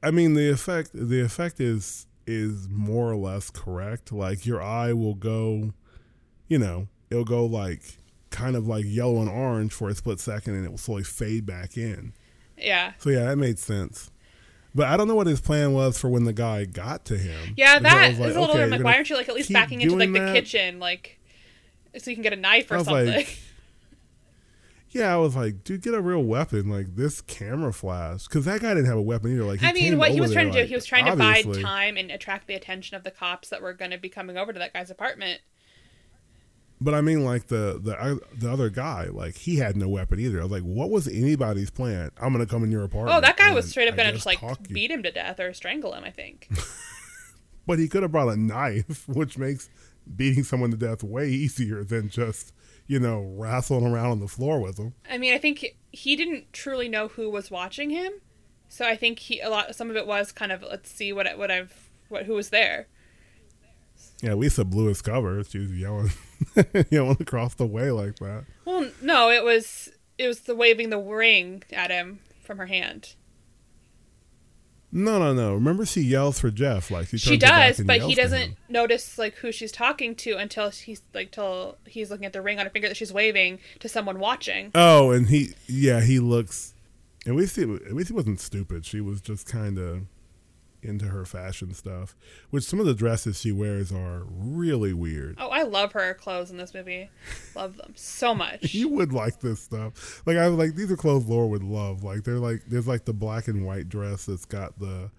[0.02, 0.90] I mean the effect.
[0.92, 4.12] The effect is is more or less correct.
[4.12, 5.72] Like your eye will go,
[6.48, 7.82] you know, it'll go like
[8.30, 11.46] kind of like yellow and orange for a split second, and it will slowly fade
[11.46, 12.12] back in.
[12.58, 12.92] Yeah.
[12.98, 14.10] So yeah, that made sense.
[14.74, 17.54] But I don't know what his plan was for when the guy got to him.
[17.56, 19.80] Yeah, that is like, a little okay, like why aren't you like at least backing
[19.80, 20.34] into like the that?
[20.34, 21.18] kitchen like
[21.98, 23.06] so you can get a knife or something.
[23.06, 23.38] like,
[24.90, 28.60] yeah, I was like, dude, get a real weapon like this camera flash, because that
[28.60, 29.44] guy didn't have a weapon either.
[29.44, 31.06] Like, he I mean, what he was trying there, to do, like, he was trying
[31.06, 33.98] to bide obviously- time and attract the attention of the cops that were going to
[33.98, 35.40] be coming over to that guy's apartment.
[36.80, 40.40] But I mean, like the the the other guy, like he had no weapon either.
[40.40, 42.10] I was like, what was anybody's plan?
[42.20, 43.16] I'm gonna come in your apartment.
[43.16, 45.54] Oh, that guy was straight up I to just like beat him to death or
[45.54, 46.04] strangle him.
[46.04, 46.48] I think.
[47.66, 49.68] But he could have brought a knife, which makes
[50.14, 52.52] beating someone to death way easier than just
[52.86, 54.94] you know wrestling around on the floor with them.
[55.10, 58.12] I mean, I think he, he didn't truly know who was watching him,
[58.68, 59.74] so I think he a lot.
[59.74, 62.86] Some of it was kind of let's see what what I've what who was there.
[64.22, 65.42] Yeah, Lisa blew his cover.
[65.44, 66.10] She was yelling,
[66.90, 68.44] yelling across the way like that.
[68.64, 73.14] Well, no, it was it was the waving the ring at him from her hand.
[74.92, 75.52] No, no, no.
[75.52, 76.90] Remember, she yells for Jeff.
[76.90, 81.02] Like she, she does but he doesn't notice like who she's talking to until he's
[81.12, 84.18] like till he's looking at the ring on her finger that she's waving to someone
[84.18, 86.72] watching Oh, and he, yeah, he looks.
[87.26, 88.86] At least, he, at least he wasn't stupid.
[88.86, 90.02] She was just kind of
[90.86, 92.14] into her fashion stuff,
[92.50, 95.36] which some of the dresses she wears are really weird.
[95.38, 97.10] oh i love her clothes in this movie
[97.54, 100.22] love them so much You would like this stuff.
[100.26, 102.02] Like I was like, these are clothes Laura would love.
[102.04, 105.10] Like they're like, there's like the black and white dress that's got the,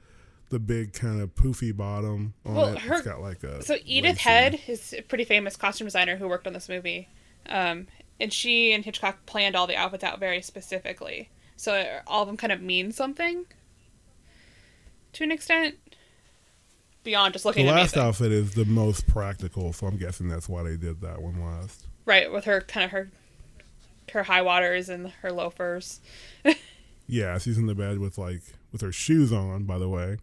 [0.49, 2.79] the big kind of poofy bottom on Well, it.
[2.79, 6.27] her- it's got like a so edith head is a pretty famous costume designer who
[6.27, 7.09] worked on this movie
[7.49, 7.87] um,
[8.19, 12.37] and she and hitchcock planned all the outfits out very specifically so all of them
[12.37, 13.45] kind of mean something
[15.17, 15.75] to an extent
[17.03, 17.67] beyond just looking.
[17.67, 18.07] At the last amazing.
[18.07, 21.85] outfit is the most practical, so I'm guessing that's why they did that one last.
[22.05, 23.09] right with her kind of her
[24.13, 25.99] her high waters and her loafers
[27.07, 30.17] Yeah, she's in the bed with like with her shoes on, by the way.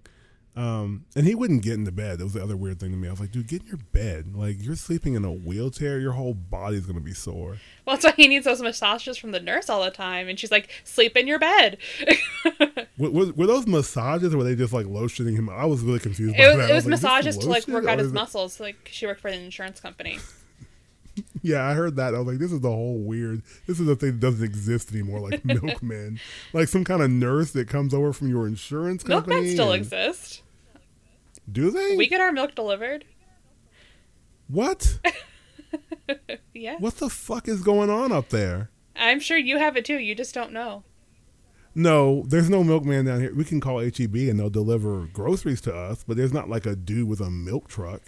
[0.57, 2.19] Um, and he wouldn't get into bed.
[2.19, 3.09] That was the other weird thing to me.
[3.09, 4.37] I was like, dude, get in your bed.
[4.37, 7.57] Like you're sleeping in a wheelchair, your whole body's gonna be sore.
[7.85, 10.29] Well, that's why he needs those massages from the nurse all the time.
[10.29, 11.79] And she's like, sleep in your bed.
[12.97, 15.51] Were, were, were those massages or were they just like lotioning him?
[15.51, 16.37] I was really confused.
[16.37, 18.61] by was, it was like, massages to like work out his it-" muscles.
[18.61, 20.21] Like she worked for an insurance company.
[21.43, 22.15] yeah, I heard that.
[22.15, 23.43] I was like, this is the whole weird.
[23.67, 26.21] This is the thing that doesn't exist anymore, like milkmen,
[26.53, 29.35] like some kind of nurse that comes over from your insurance company.
[29.35, 30.43] Milkmen still and- exist.
[31.51, 31.97] Do they?
[31.97, 33.05] We get our milk delivered.
[34.49, 34.99] what?
[36.55, 36.77] Yeah.
[36.79, 38.71] What the fuck is going on up there?
[38.95, 39.99] I'm sure you have it too.
[39.99, 40.85] You just don't know.
[41.75, 43.35] No, there's no milkman down here.
[43.35, 46.77] We can call HEB and they'll deliver groceries to us, but there's not like a
[46.77, 48.03] dude with a milk truck.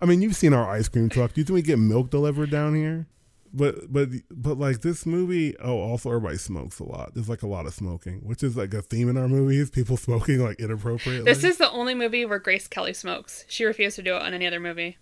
[0.00, 1.34] I mean, you've seen our ice cream truck.
[1.34, 3.06] Do you think we get milk delivered down here?
[3.52, 7.14] But but but like this movie, oh, also everybody smokes a lot.
[7.14, 9.70] There's like a lot of smoking, which is like a theme in our movies.
[9.70, 11.24] People smoking like inappropriately.
[11.24, 13.44] This is the only movie where Grace Kelly smokes.
[13.48, 14.98] She refused to do it on any other movie.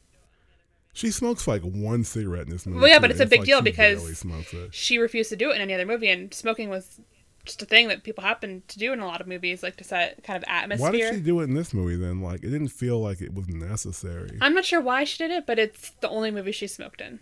[0.94, 2.80] she smokes like one cigarette in this movie.
[2.80, 4.24] Well, yeah, too, but it's a big like deal because.
[4.70, 7.00] She refused to do it in any other movie, and smoking was
[7.44, 9.84] just a thing that people happen to do in a lot of movies, like to
[9.84, 10.86] set kind of atmosphere.
[10.86, 12.20] Why did she do it in this movie then?
[12.20, 14.38] Like, it didn't feel like it was necessary.
[14.40, 17.20] I'm not sure why she did it, but it's the only movie she smoked in.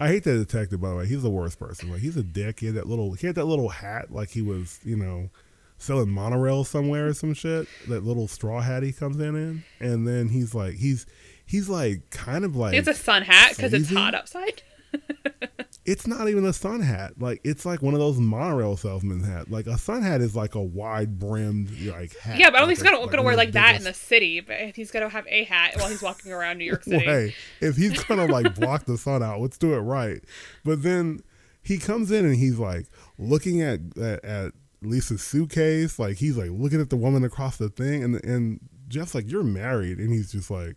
[0.00, 0.80] I hate that detective.
[0.80, 1.90] By the way, he's the worst person.
[1.90, 2.60] Like, he's a dick.
[2.60, 3.12] He had that little.
[3.14, 5.30] He had that little hat, like he was, you know,
[5.78, 7.68] selling monorail somewhere or some shit.
[7.88, 11.06] That little straw hat he comes in in, and then he's like, he's
[11.46, 14.62] he's like kind of like It's a sun hat because it's hot outside.
[15.84, 17.20] it's not even a sun hat.
[17.20, 19.50] Like it's like one of those monorail salesman hat.
[19.50, 22.38] Like a sun hat is like a wide brimmed like hat.
[22.38, 24.40] Yeah, but I don't like think he's gonna, gonna wear like that in the city.
[24.40, 27.34] But if he's gonna have a hat while he's walking around New York City, Hey,
[27.60, 30.22] if he's gonna like block the sun out, let's do it right.
[30.64, 31.20] But then
[31.62, 32.86] he comes in and he's like
[33.18, 37.68] looking at at, at Lisa's suitcase, like he's like looking at the woman across the
[37.68, 40.76] thing, and and Jeff's like, "You're married," and he's just like,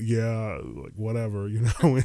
[0.00, 2.00] "Yeah, like whatever," you know.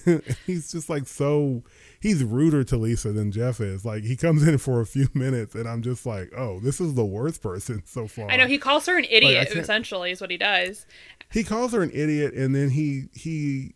[0.45, 1.63] he's just like so
[2.00, 3.84] he's ruder to Lisa than Jeff is.
[3.86, 6.93] Like he comes in for a few minutes, and I'm just like, "Oh, this is
[6.95, 9.47] the worst person so far." I know he calls her an idiot.
[9.47, 10.86] can't- essentially, is what he does.
[11.32, 13.76] he calls her an idiot and then he he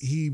[0.00, 0.30] he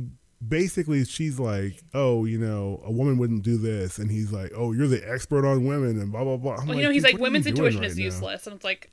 [0.46, 4.70] basically she's like oh you know a woman wouldn't do this and he's like oh
[4.72, 7.14] you're the expert on women and blah blah blah I'm Well, you know, he's "Dude,
[7.14, 8.92] like, what are you women's intuition right is now?" useless, and it's like,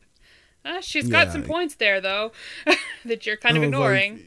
[0.66, 1.34] uh, she's got Yeah.
[1.34, 2.32] some points there though
[3.06, 4.26] that you're kind of I was like- ignoring.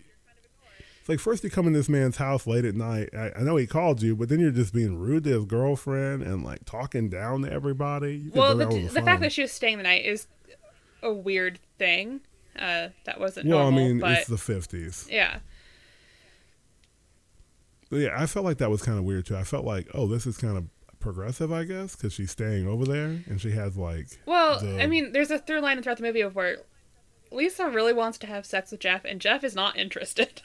[1.01, 3.57] it's like first you come in this man's house late at night I, I know
[3.57, 7.09] he called you but then you're just being rude to his girlfriend and like talking
[7.11, 10.27] down to everybody well, done the, the fact that she was staying the night is
[11.03, 12.21] a weird thing.
[12.59, 15.39] Uh, that wasn't well normal, I mean but it's the 50s yeah,
[17.91, 20.07] But yeah I felt like that was kind of weird too I felt like oh
[20.07, 20.65] this is kind of
[21.01, 24.87] progressive I guess because she's staying over there and she has like Well, the- I
[24.87, 26.59] mean, there's a through line throughout the movie of where
[27.31, 30.41] Lisa really wants to have sex with Jeff, and Jeff is not interested.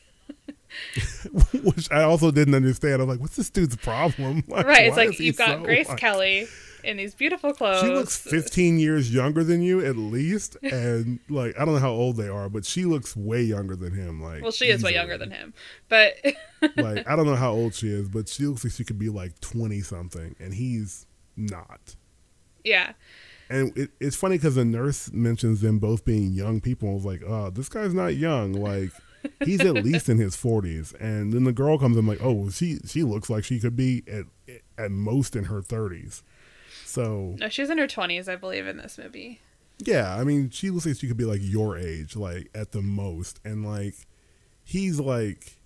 [1.63, 3.01] which I also didn't understand.
[3.01, 4.43] I'm like, what's this dude's problem?
[4.47, 4.87] Like, right?
[4.87, 6.47] It's like you've got so, Grace like- Kelly
[6.83, 7.81] in these beautiful clothes.
[7.81, 11.91] She looks 15 years younger than you at least, and like I don't know how
[11.91, 14.21] old they are, but she looks way younger than him.
[14.21, 15.53] Like, well, she is way younger than him,
[15.89, 16.15] but
[16.77, 19.09] like I don't know how old she is, but she looks like she could be
[19.09, 21.95] like 20 something, and he's not.
[22.63, 22.93] yeah,
[23.49, 26.89] And it, it's funny because the nurse mentions them both being young people.
[26.89, 28.53] I was like, oh, this guy's not young.
[28.53, 28.91] Like,
[29.43, 30.93] he's at least in his 40s.
[31.01, 34.03] And then the girl comes in like, oh, she she looks like she could be
[34.07, 34.25] at
[34.77, 36.21] at most in her 30s.
[36.93, 39.39] So no, she's in her twenties, I believe, in this movie.
[39.79, 42.81] yeah, I mean, she looks like she could be like your age, like at the
[42.83, 43.39] most.
[43.43, 43.95] And like,
[44.63, 45.57] he's like,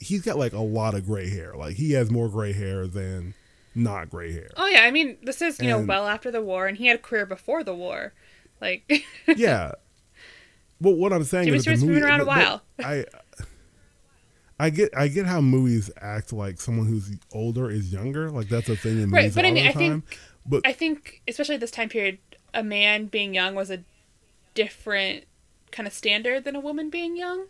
[0.00, 1.52] he's got like a lot of gray hair.
[1.54, 3.34] Like he has more gray hair than
[3.74, 4.48] not gray hair.
[4.56, 6.96] Oh yeah, I mean, this is you know well after the war, and he had
[6.96, 8.14] a career before the war.
[8.60, 9.04] Like,
[9.36, 9.72] yeah.
[10.80, 12.88] But what I'm saying Jimmy is Stewart's been around a but- but while.
[12.90, 13.04] I
[14.60, 18.30] I get I get how movies act like someone who's older is younger.
[18.30, 20.18] Like that's a thing in Right, movies but I all mean, the I think- time.
[20.48, 22.18] But I think, especially at this time period,
[22.54, 23.84] a man being young was a
[24.54, 25.24] different
[25.70, 27.46] kind of standard than a woman being young.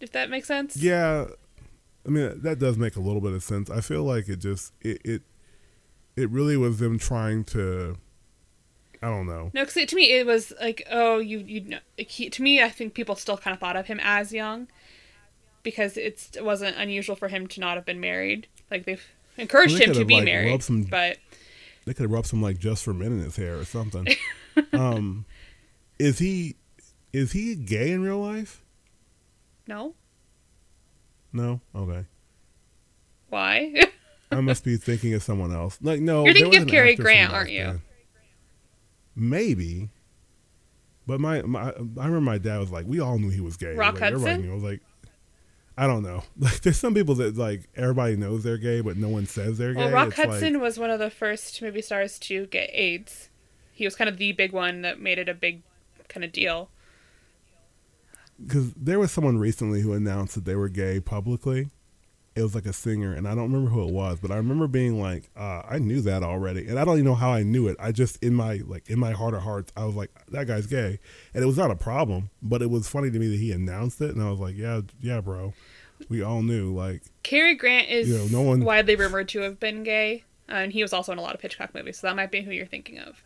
[0.00, 0.76] If that makes sense.
[0.76, 1.26] yeah,
[2.04, 3.70] I mean that does make a little bit of sense.
[3.70, 5.22] I feel like it just it it,
[6.16, 7.96] it really was them trying to
[9.00, 9.50] I don't know.
[9.54, 12.68] No, because to me it was like, oh, you you know, he, to me I
[12.68, 14.66] think people still kind of thought of him as young,
[15.62, 18.48] because it's it wasn't unusual for him to not have been married.
[18.70, 19.06] Like they've
[19.36, 21.18] encouraged him to be like, married, some- but
[21.84, 24.06] They could have rubbed some like just for men in his hair or something.
[24.72, 25.24] um,
[25.98, 26.56] is he
[27.12, 28.62] is he gay in real life?
[29.66, 29.94] no,
[31.32, 31.60] No.
[31.74, 32.04] Okay.
[33.28, 33.74] why?
[34.30, 35.78] I must be thinking of someone else.
[35.82, 37.64] Like no, You're thinking of Cary Grant, aren't you?
[37.64, 37.82] then.
[39.14, 39.90] Maybe.
[41.06, 41.72] But my, my I
[42.06, 43.74] remember my dad was like, we all knew he was gay.
[43.74, 44.42] Rock like, Hudson?
[44.42, 44.50] knew.
[44.52, 44.80] I was like,
[45.76, 46.22] I don't know.
[46.38, 49.74] Like there's some people that like everybody knows they're gay, but no one says they're
[49.74, 49.92] well, gay.
[49.92, 53.28] Well, Rock It's like- Hudson was one of the first movie stars to get AIDS.
[53.72, 55.62] He was kind of the big one that made it a big
[56.08, 56.68] kind of deal.
[58.44, 61.70] because there was someone recently who announced that they were gay publicly.
[62.34, 64.66] It was like a singer, and I don't remember who it was, but I remember
[64.66, 67.68] being like, uh, I knew that already, and I don't even know how I knew
[67.68, 67.76] it.
[67.78, 70.66] I just in my like in my heart of hearts, I was like, that guy's
[70.66, 70.98] gay,
[71.34, 74.00] and it was not a problem, but it was funny to me that he announced
[74.00, 75.52] it, and I was like, yeah, yeah, bro,
[76.08, 76.72] we all knew.
[76.74, 80.72] Like, Cary Grant is You know, no one- widely rumored to have been gay, and
[80.72, 82.64] he was also in a lot of Hitchcock movies, so that might be who you're
[82.66, 83.22] thinking of.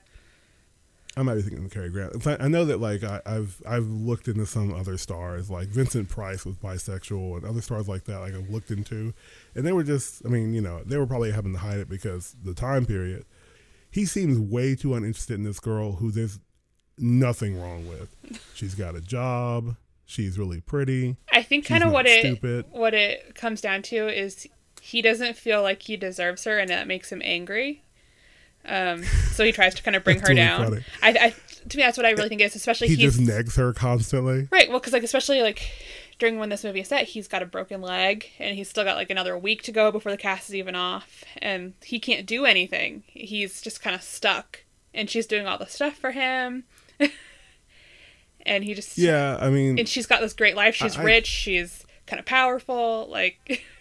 [1.17, 2.27] I might be thinking of Cary Grant.
[2.27, 6.45] I know that like I, I've I've looked into some other stars, like Vincent Price
[6.45, 8.19] was bisexual, and other stars like that.
[8.19, 9.15] Like I've looked into,
[9.55, 11.89] and they were just, I mean, you know, they were probably having to hide it
[11.89, 13.25] because the time period.
[13.91, 16.39] He seems way too uninterested in this girl who there's
[16.99, 18.41] nothing wrong with.
[18.55, 19.77] She's got a job.
[20.05, 21.17] She's really pretty.
[21.33, 22.67] I think kind of what it stupid.
[22.71, 24.47] what it comes down to is
[24.83, 27.83] he doesn't feel like he deserves her, and that makes him angry.
[28.69, 30.85] Um, so he tries to kind of bring her really down.
[31.03, 31.35] I, I,
[31.69, 34.49] to me, that's what I really think is, especially He just negs her constantly.
[34.51, 34.69] right.
[34.69, 35.71] Well, because like especially like
[36.19, 38.97] during when this movie is set, he's got a broken leg, and he's still got
[38.97, 42.45] like another week to go before the cast is even off, and he can't do
[42.45, 43.03] anything.
[43.07, 44.65] He's just kind of stuck,
[44.95, 46.65] and she's doing all the stuff for him,
[48.47, 50.75] and he just Yeah, I mean, and she's got this great life.
[50.75, 51.27] She's I- rich.
[51.27, 53.07] She's kind of powerful.
[53.11, 53.65] Like,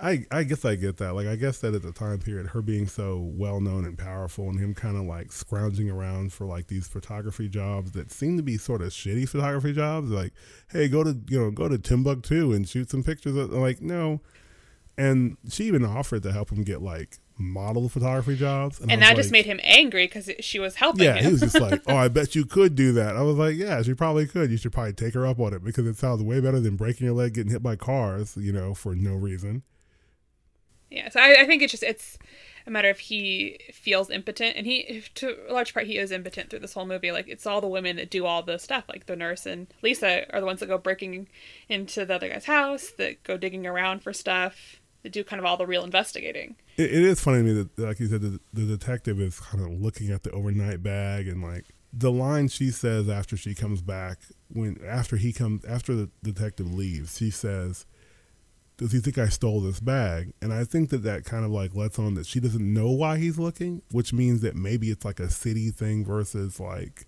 [0.00, 1.14] I I guess I get that.
[1.14, 4.48] Like I guess that at the time period, her being so well known and powerful,
[4.48, 8.42] and him kind of like scrounging around for like these photography jobs that seem to
[8.42, 10.10] be sort of shitty photography jobs.
[10.10, 10.32] Like,
[10.70, 13.36] hey, go to you know go to Timbuktu and shoot some pictures.
[13.36, 14.20] Of, like, no.
[14.98, 19.16] And she even offered to help him get like model photography jobs, and I that
[19.16, 21.24] was just made him angry because she was helping Yeah, him.
[21.24, 23.80] he was just like, "Oh, I bet you could do that." I was like, "Yeah,
[23.82, 24.50] she probably could.
[24.50, 27.06] You should probably take her up on it because it sounds way better than breaking
[27.06, 29.62] your leg, getting hit by cars, you know, for no reason."
[30.92, 32.18] Yeah, so I, I think it's just it's
[32.66, 36.50] a matter of he feels impotent, and he to a large part he is impotent
[36.50, 37.10] through this whole movie.
[37.12, 40.32] Like it's all the women that do all the stuff, like the nurse and Lisa
[40.32, 41.28] are the ones that go breaking
[41.68, 45.46] into the other guy's house, that go digging around for stuff, that do kind of
[45.46, 46.56] all the real investigating.
[46.76, 49.64] It, it is funny to me that, like you said, the, the detective is kind
[49.64, 53.82] of looking at the overnight bag and like the line she says after she comes
[53.82, 54.18] back
[54.48, 57.86] when after he comes after the detective leaves, she says,
[58.82, 61.74] "Does he think I stole this bag?" And I think that that kind of like
[61.74, 65.18] lets on that she doesn't know why he's looking, which means that maybe it's like
[65.20, 67.06] a city thing versus like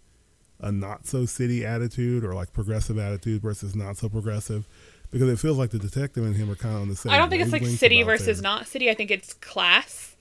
[0.61, 4.67] a not so city attitude or like progressive attitude versus not so progressive.
[5.11, 7.13] Because it feels like the detective and him are kind of on the same.
[7.13, 8.91] I don't think it's like city versus their- not city.
[8.91, 10.17] I think it's class.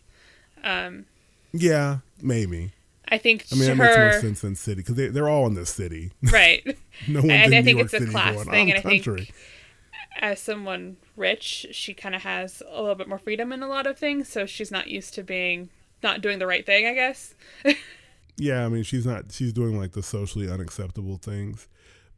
[0.64, 1.06] Um,
[1.52, 2.74] Yeah, maybe.
[3.08, 5.56] I think I mean, that makes more sense than city because they, they're all in
[5.56, 6.12] the city.
[6.32, 6.64] right.
[7.08, 8.80] No one's I- in I New think York it's a City class going, thing, and
[8.80, 9.30] I think- country.
[10.22, 13.88] as someone rich, she kind of has a little bit more freedom in a lot
[13.88, 15.70] of things, so she's not used to being
[16.02, 17.34] not doing the right thing, I guess.
[18.38, 19.32] Yeah, I mean, she's not.
[19.32, 21.68] She's doing like the socially unacceptable things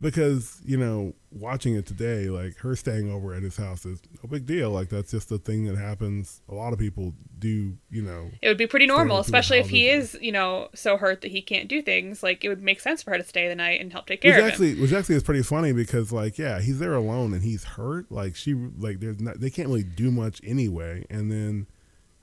[0.01, 4.29] because you know, watching it today, like her staying over at his house is no
[4.29, 4.71] big deal.
[4.71, 6.41] Like that's just a thing that happens.
[6.49, 7.77] A lot of people do.
[7.89, 10.31] You know, It would be pretty normal, Staying to a especially if he is, you
[10.31, 12.21] know, so hurt that he can't do things.
[12.23, 14.31] Like it would make sense for her to stay the night and help take care
[14.31, 14.51] which of him.
[14.51, 18.11] actually, which actually is pretty funny because like, yeah, he's there alone and he's hurt.
[18.11, 19.39] Like she, like there's not.
[19.39, 21.67] They can't really do much anyway, and then.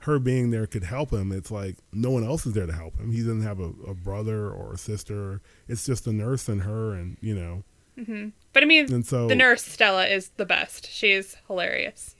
[0.03, 1.31] Her being there could help him.
[1.31, 3.11] It's like no one else is there to help him.
[3.11, 5.41] He doesn't have a, a brother or a sister.
[5.67, 7.63] It's just the nurse and her, and you know,
[7.97, 8.29] mm-hmm.
[8.51, 10.91] But I mean, And so- the nurse Stella is the best.
[10.91, 12.15] She's hilarious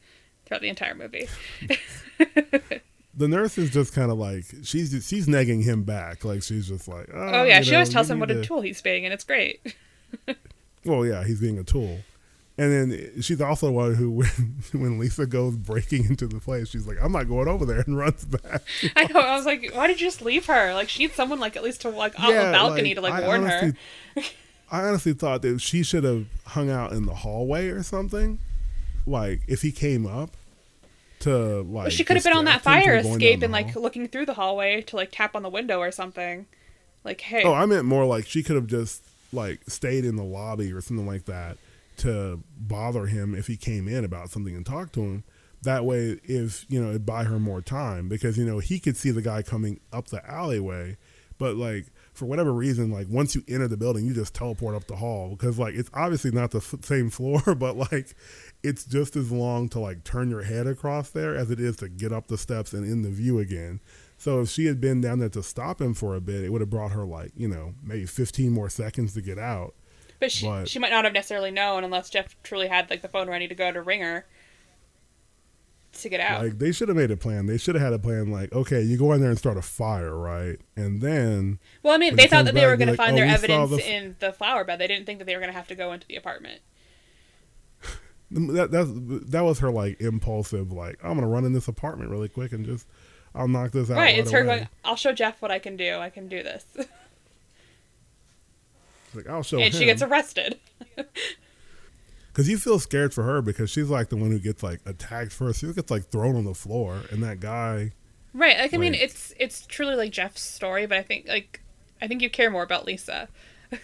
[0.45, 1.27] throughout the entire movie.
[3.13, 6.67] the nurse is just kind of like she's just, she's negging him back like she's
[6.67, 8.81] just like oh, Oh yeah, she know, always tells him what need a tool he's
[8.81, 9.75] being, and it's great.
[10.85, 11.99] well yeah he's being a tool
[12.57, 14.27] and then she's also one who when,
[14.73, 17.97] when lisa goes breaking into the place she's like i'm not going over there and
[17.97, 18.61] runs back
[18.95, 19.19] I know.
[19.19, 20.73] I was like, why did you just leave her?
[20.73, 23.13] Like she needs someone like at least to like on Yeah, the balcony to like
[23.13, 23.73] I warn honestly,
[24.15, 24.21] her.
[24.71, 28.39] i honestly thought that she should have hung out in the hallway or something
[29.05, 30.31] like if he came up
[31.19, 34.33] to like she could have been on that fire escape and like looking through the
[34.33, 36.45] hallway to like tap on the window or something.
[37.05, 39.01] Like, hey, Oh, I meant more like she could have just
[39.31, 41.57] like stayed in the lobby or something like that
[41.97, 45.23] to bother him if he came in about something and talked to him.
[45.61, 48.97] That way, if you know, it'd buy her more time because you know he could
[48.97, 50.97] see the guy coming up the alleyway,
[51.37, 54.87] but like for whatever reason, like once you enter the building, you just teleport up
[54.87, 58.15] the hall because like it's obviously not the f- same floor, but like
[58.61, 61.89] it's just as long to like turn your head across there as it is to
[61.89, 63.79] get up the steps and in the view again.
[64.17, 66.61] So if she had been down there to stop him for a bit, it would
[66.61, 69.73] have brought her like you know maybe fifteen more seconds to get out.
[70.23, 73.09] But she, but- she might not have necessarily known unless Jeff truly had like the
[73.09, 74.25] phone ready to go to ring her.
[76.01, 76.41] to get out.
[76.43, 77.45] Like they should have made a plan.
[77.45, 78.31] They should have had a plan.
[78.31, 80.57] Like, okay, you go in there and start a fire, right?
[80.75, 83.25] And then, well, I mean, they thought that they were going to find "Oh, their
[83.27, 84.79] evidence the f-" in the flower bed.
[84.79, 86.61] They didn't think that they were going to have to go into the apartment.
[88.31, 88.89] that that's,
[89.29, 90.71] that was her like impulsive.
[90.71, 92.87] Like, I'm gonna run in this apartment really quick and just,
[93.35, 93.97] I'll knock this out.
[93.97, 94.17] right?
[94.17, 94.55] It's her away.
[94.57, 94.69] going.
[94.83, 95.97] I'll show Jeff what I can do.
[95.97, 96.65] I can do this,
[99.15, 99.79] Like, oh, I'll show and him.
[99.79, 100.59] she gets arrested.
[102.27, 105.31] Because you feel scared for her because she's like the one who gets like attacked
[105.31, 105.59] first.
[105.61, 107.91] She gets like thrown on the floor, and that guy.
[108.33, 108.57] Right.
[108.57, 111.61] Like I mean, it's it's truly like Jeff's story, but I think like
[112.01, 113.29] I think you care more about Lisa.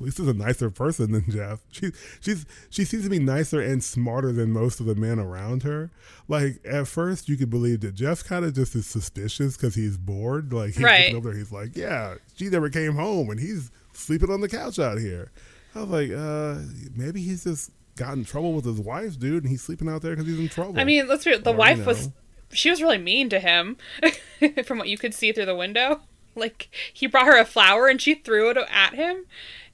[0.00, 1.60] Lisa's a nicer person than Jeff.
[1.70, 5.62] She she's she seems to be nicer and smarter than most of the men around
[5.62, 5.90] her.
[6.28, 9.96] Like at first, you could believe that Jeff kind of just is suspicious because he's
[9.96, 10.52] bored.
[10.52, 11.14] Like he's Right.
[11.14, 13.70] over there, he's like, "Yeah, she never came home, and he's
[14.02, 15.30] sleeping on the couch out here."
[15.74, 16.58] I was like, uh,
[16.94, 20.12] maybe he's just got in trouble with his wife, dude, and he's sleeping out there
[20.12, 20.78] because he's in trouble.
[20.78, 22.10] I mean, let's be the Or, you wife was
[22.52, 23.76] she was really mean to him,
[24.64, 26.02] from what you could see through the window.
[26.34, 29.26] Like he brought her a flower and she threw it at him,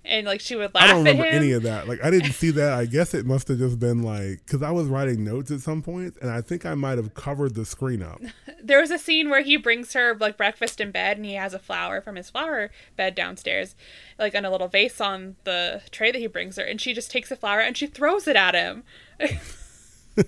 [0.09, 1.35] and like she would laugh I don't at remember him.
[1.43, 1.87] any of that.
[1.87, 2.73] Like I didn't see that.
[2.73, 5.83] I guess it must have just been like because I was writing notes at some
[5.83, 8.21] point, and I think I might have covered the screen up.
[8.63, 11.55] there was a scene where he brings her like breakfast in bed and he has
[11.55, 13.75] a flower from his flower bed downstairs
[14.19, 17.11] like on a little vase on the tray that he brings her and she just
[17.11, 18.83] takes the flower and she throws it at him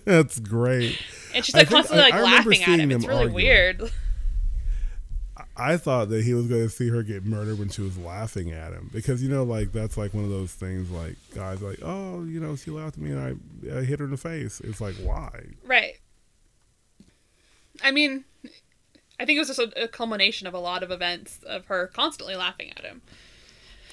[0.04, 0.96] That's great.
[1.34, 3.34] and she's like constantly I- like I remember laughing at him it's really arguing.
[3.34, 3.90] weird
[5.60, 8.50] I thought that he was going to see her get murdered when she was laughing
[8.50, 10.90] at him because you know, like that's like one of those things.
[10.90, 14.06] Like guys, like, oh, you know, she laughed at me and I, I hit her
[14.06, 14.60] in the face.
[14.60, 15.30] It's like why?
[15.64, 15.98] right
[17.82, 18.24] i mean
[19.18, 21.86] i think it was just a, a culmination of a lot of events of her
[21.86, 23.00] constantly laughing at him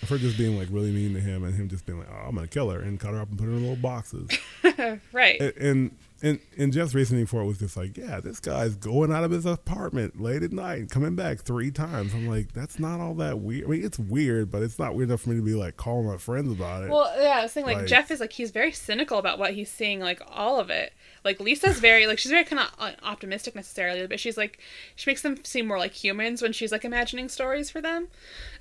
[0.02, 2.28] Of her just being like really mean to him and him just being like, oh,
[2.28, 4.30] I'm going to kill her and cut her up and put her in little boxes.
[5.14, 5.92] right and, and
[6.22, 9.32] and and Jeff's reasoning for it was just like, yeah, this guy's going out of
[9.32, 12.14] his apartment late at night, and coming back three times.
[12.14, 13.66] I'm like, that's not all that weird.
[13.66, 16.08] I mean, it's weird, but it's not weird enough for me to be like calling
[16.08, 16.90] my friends about it.
[16.90, 19.54] Well, yeah, I was saying like, Like- Jeff is like he's very cynical about what
[19.54, 20.94] he's seeing, like all of it.
[21.24, 24.60] Like Lisa's very like she's very kind of uh, optimistic necessarily, but she's like
[24.96, 28.08] she makes them seem more like humans when she's like imagining stories for them.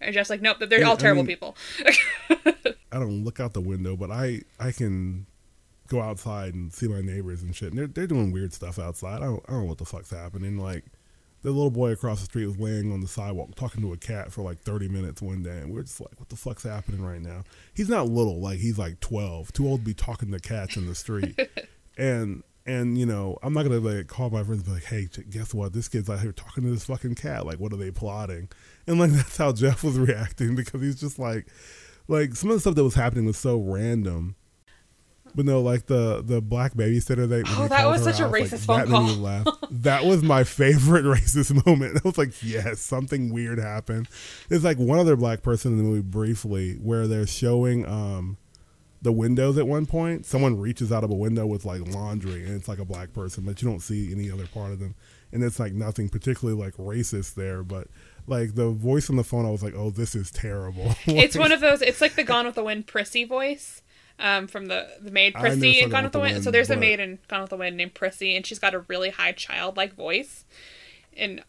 [0.00, 1.56] and Jeff's like, nope, they're all I terrible mean- people.
[2.94, 5.26] I don't look out the window, but I I can
[5.92, 7.70] go outside and see my neighbors and shit.
[7.70, 9.22] And they're they're doing weird stuff outside.
[9.22, 10.58] I don't I don't know what the fuck's happening.
[10.58, 10.84] Like
[11.42, 14.32] the little boy across the street was laying on the sidewalk talking to a cat
[14.32, 17.20] for like 30 minutes one day, and we're just like, what the fuck's happening right
[17.20, 17.42] now?
[17.74, 20.86] He's not little, like he's like 12, too old to be talking to cats in
[20.86, 21.38] the street,
[21.96, 22.42] and.
[22.64, 25.52] And you know, I'm not gonna like call my friends and be like, "Hey, guess
[25.52, 25.72] what?
[25.72, 27.44] This kid's out here talking to this fucking cat.
[27.44, 28.48] Like, what are they plotting?"
[28.86, 31.48] And like that's how Jeff was reacting because he's just like,
[32.06, 34.36] like some of the stuff that was happening was so random.
[35.34, 38.44] But no, like the the black babysitter that Oh, that was such a out, like,
[38.44, 39.22] racist phone that made me call.
[39.22, 39.46] laugh.
[39.70, 41.96] that was my favorite racist moment.
[42.04, 44.08] I was like, yes, something weird happened.
[44.48, 48.36] There's like one other black person in the movie briefly where they're showing um
[49.00, 50.24] the windows at one point.
[50.26, 53.44] Someone reaches out of a window with like laundry, and it's like a black person,
[53.44, 54.94] but you don't see any other part of them.
[55.32, 57.88] And it's like nothing particularly like racist there, but
[58.28, 60.94] like the voice on the phone, I was like, oh, this is terrible.
[61.06, 61.82] it's one of those.
[61.82, 63.81] It's like the Gone with the Wind Prissy voice.
[64.18, 66.34] Um, from the the maid Prissy in Gone with the Wind.
[66.34, 68.58] Wind, So there's a but- maid in Gone with the Wind named Prissy, and she's
[68.58, 70.44] got a really high childlike voice,
[71.16, 71.42] and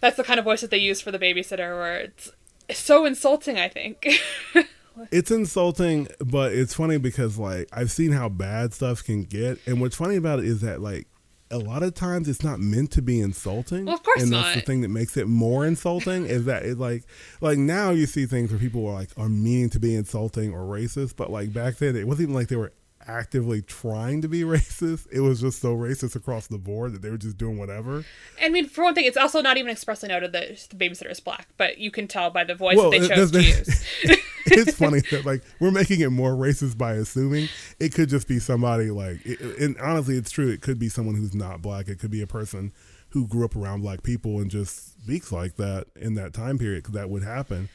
[0.00, 2.30] that's the kind of voice that they use for the babysitter, where it's
[2.72, 3.58] so insulting.
[3.58, 4.06] I think.
[5.10, 9.80] it's insulting, but it's funny because like I've seen how bad stuff can get, and
[9.80, 11.06] what's funny about it is that like
[11.50, 13.86] a lot of times it's not meant to be insulting.
[13.86, 16.78] Well, of course and that's the thing that makes it more insulting is that it
[16.78, 17.04] like
[17.40, 20.60] like now you see things where people are like are meaning to be insulting or
[20.60, 22.72] racist, but like back then it wasn't even like they were
[23.06, 25.06] actively trying to be racist.
[25.12, 28.04] It was just so racist across the board that they were just doing whatever.
[28.42, 31.20] I mean, for one thing, it's also not even expressly noted that the babysitter is
[31.20, 33.84] black, but you can tell by the voice Well, that they chose to use.
[34.46, 37.48] it's funny that like we're making it more racist by assuming
[37.80, 41.16] it could just be somebody like it, and honestly it's true it could be someone
[41.16, 42.72] who's not black it could be a person
[43.10, 46.84] who grew up around black people and just speaks like that in that time period
[46.84, 47.68] 'cause that would happen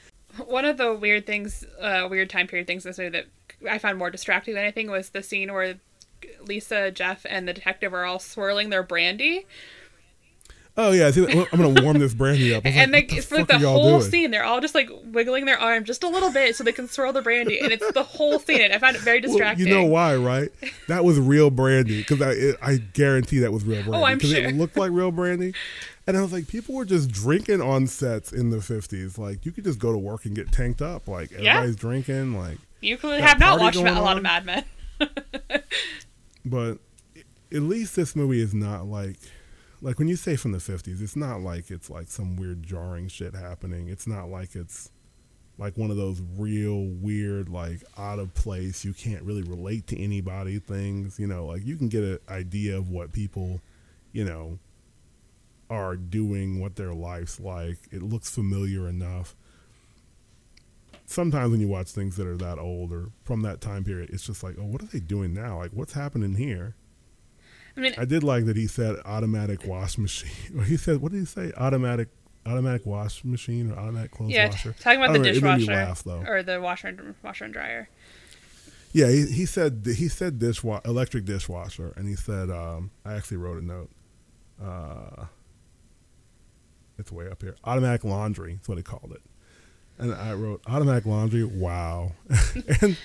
[0.45, 3.25] One of the weird things, uh, weird time period things in this movie that
[3.69, 5.75] I found more distracting than anything was the scene where
[6.45, 9.45] Lisa, Jeff, and the detective are all swirling their brandy,
[10.77, 13.59] oh yeah see, i'm gonna warm this brandy up and like, it's the like the
[13.59, 14.11] whole doing?
[14.11, 16.87] scene, they're all just like wiggling their arm just a little bit so they can
[16.87, 18.61] swirl the brandy, and it's the whole scene.
[18.61, 19.67] And I found it very Well, distracting.
[19.67, 20.49] you know why, right?
[20.87, 23.97] That was real brandy because I it, I guarantee that was real oh, brandy.
[23.97, 24.37] Oh, I'm sure.
[24.43, 25.53] it looked like real brandy,
[26.07, 29.17] and I was like, people were just drinking on sets in the fifties.
[29.17, 31.07] Like you could just go to work and get tanked up.
[31.07, 31.57] Like Yeah.
[31.57, 32.37] everybody's drinking.
[32.37, 34.17] Like You clearly have not watched a lot on.
[34.17, 34.65] of Mad Men.
[36.45, 36.79] but
[37.53, 39.17] at least this movie is not like
[39.81, 43.07] like when you say from the 50s it's not like it's like some weird jarring
[43.07, 44.91] shit happening it's not like it's
[45.57, 49.99] like one of those real weird like out of place you can't really relate to
[49.99, 53.59] anybody things you know like you can get an idea of what people
[54.11, 54.57] you know
[55.69, 59.35] are doing what their life's like it looks familiar enough
[61.11, 64.25] sometimes when you watch things that are that old or from that time period it's
[64.25, 66.75] just like oh what are they doing now like what's happening here
[67.75, 70.59] I mean, I did like that he said automatic wash machine.
[70.59, 71.51] Or he said, what did he say?
[71.55, 72.09] Automatic
[72.45, 74.75] automatic wash machine or automatic clothes yeah, washer.
[74.79, 76.23] talking about the don't it made me dishwasher laugh, though.
[76.27, 77.87] or the washer and washer and dryer.
[78.93, 83.37] Yeah, he, he said he said dishwa- electric dishwasher, and he said um, I actually
[83.37, 83.89] wrote a note.
[84.61, 85.25] Uh,
[86.97, 87.55] it's way up here.
[87.63, 88.55] Automatic laundry.
[88.55, 89.21] That's what he called it.
[90.01, 91.43] And I wrote automatic laundry.
[91.43, 92.11] Wow.
[92.81, 92.97] and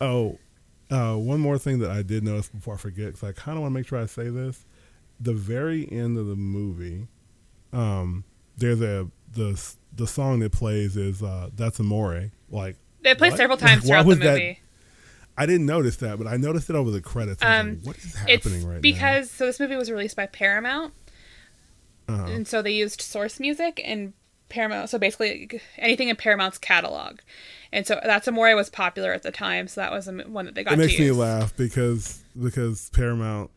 [0.00, 0.38] oh,
[0.90, 3.62] uh, one more thing that I did notice before I forget, because I kind of
[3.62, 4.64] want to make sure I say this.
[5.20, 7.08] The very end of the movie,
[7.72, 8.24] um,
[8.58, 9.60] there's a the
[9.94, 13.38] the song that plays is uh, "That's Amore." Like It plays What?
[13.38, 14.60] several times throughout the was that- movie.
[15.36, 17.42] I didn't notice that, but I noticed it over the credits.
[17.42, 18.80] Um, like, what is happening right now?
[18.80, 20.92] because so this movie was released by Paramount.
[22.06, 22.26] Uh-huh.
[22.26, 24.12] and so they used source music and
[24.54, 24.88] Paramount.
[24.88, 27.18] So basically, anything in Paramount's catalog,
[27.72, 29.66] and so that's Amore was popular at the time.
[29.68, 30.74] So that was the one that they got.
[30.74, 33.50] It makes me laugh because because Paramount,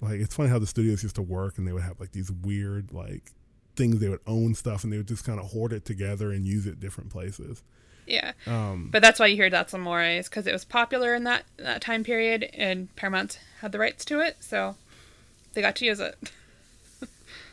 [0.00, 2.30] like it's funny how the studios used to work, and they would have like these
[2.30, 3.30] weird like
[3.76, 6.44] things they would own stuff, and they would just kind of hoard it together and
[6.44, 7.62] use it different places.
[8.06, 11.24] Yeah, Um, but that's why you hear that's Amore is because it was popular in
[11.24, 14.76] that that time period, and Paramount had the rights to it, so
[15.54, 16.16] they got to use it.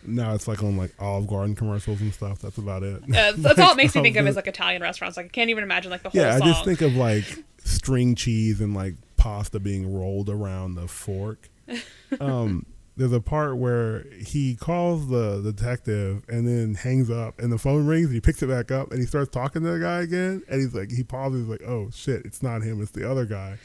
[0.06, 2.40] now it's like on like Olive Garden commercials and stuff.
[2.40, 3.04] That's about it.
[3.04, 5.18] Uh, that's all it makes me think of is like Italian restaurants.
[5.18, 6.48] Like I can't even imagine like the whole Yeah, song.
[6.48, 7.26] I just think of like
[7.64, 11.50] string cheese and like pasta being rolled around the fork.
[12.20, 12.66] Um,
[12.98, 17.88] there's a part where he calls the detective and then hangs up, and the phone
[17.88, 20.44] rings, and he picks it back up, and he starts talking to the guy again,
[20.50, 23.58] and he's like, he pauses, like, oh shit, it's not him, it's the other guy.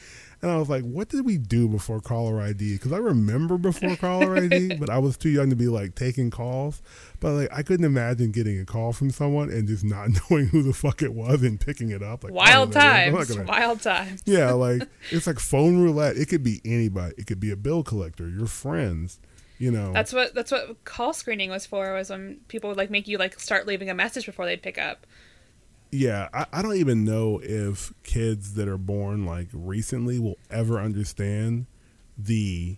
[0.42, 2.74] And I was like, what did we do before caller ID?
[2.74, 6.30] Because I remember before caller ID, but I was too young to be like taking
[6.30, 6.82] calls.
[7.20, 10.62] But like, I couldn't imagine getting a call from someone and just not knowing who
[10.62, 12.22] the fuck it was and picking it up.
[12.22, 14.22] Like, wild I don't know, I'm not times, gonna- wild times.
[14.26, 16.16] yeah, like it's like phone roulette.
[16.16, 17.14] It could be anybody.
[17.18, 19.18] It could be a bill collector, your friends.
[19.58, 21.94] You know, That's what that's what call screening was for.
[21.94, 24.76] Was when people would like make you like start leaving a message before they'd pick
[24.76, 25.06] up.
[25.90, 26.28] Yeah.
[26.34, 31.66] I, I don't even know if kids that are born like recently will ever understand
[32.18, 32.76] the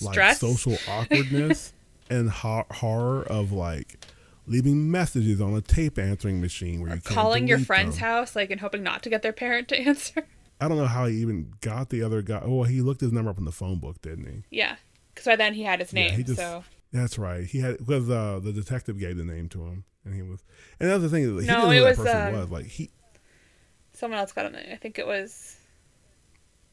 [0.00, 0.40] like Stress.
[0.40, 1.72] social awkwardness
[2.10, 4.04] and ho- horror of like
[4.46, 8.04] leaving messages on a tape answering machine where you can't calling your friend's them.
[8.04, 10.26] house like and hoping not to get their parent to answer.
[10.60, 12.40] I don't know how he even got the other guy.
[12.42, 14.42] Oh, he looked his number up in the phone book, didn't he?
[14.56, 14.76] yeah,
[15.14, 16.16] because by then he had his Yeah, name.
[16.16, 16.64] he just- so
[16.94, 17.44] That's right.
[17.44, 20.44] He had because uh, the detective gave the name to him, and he was.
[20.78, 21.24] And the thing.
[21.24, 22.50] Is, he No, didn't know who was, that person um, was.
[22.52, 22.90] Like he.
[23.92, 24.68] someone else got it.
[24.72, 25.56] I think it was.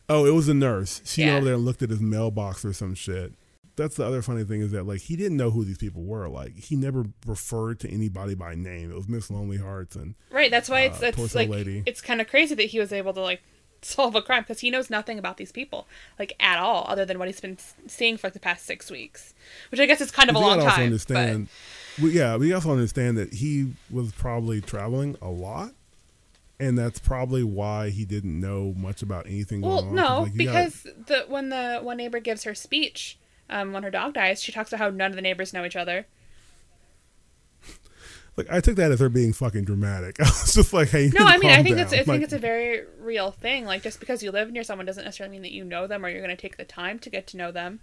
[0.08, 1.02] Oh, it was a nurse.
[1.06, 3.34] She went over there and looked at his mailbox or some shit.
[3.78, 6.30] That's the other funny thing is that like he didn't know who these people were.
[6.30, 8.92] Like he never referred to anybody by name.
[8.92, 10.52] It was Miss Lonely Hearts and Right.
[10.52, 11.82] That's why it's Uh, it's torso like lady.
[11.88, 13.42] it's kind of crazy that he was able to like
[13.82, 15.88] solve a crime because he knows nothing about these people
[16.20, 17.58] like at all, other than what he's been
[17.88, 19.34] seeing for like the past six weeks,
[19.70, 20.86] which I guess is kind of a But long also time.
[20.86, 21.48] understand.
[22.02, 25.72] We, yeah, we also understand that he was probably traveling a lot,
[26.60, 30.06] and that's probably why he didn't know much about anything well, going on.
[30.06, 33.18] 'Cause, no, like, you gotta- because the when the one neighbor gives her speech,
[33.50, 35.76] um, when her dog dies, she talks about how none of the neighbors know each
[35.76, 36.06] other.
[38.38, 40.16] Like I took that as her being fucking dramatic.
[40.22, 41.86] I was just like, "Hey, you No, I mean I think down.
[41.86, 43.66] it's I think it's a very real thing.
[43.66, 46.10] Like just because you live near someone doesn't necessarily mean that you know them or
[46.10, 47.80] you're going to take the time to get to know them.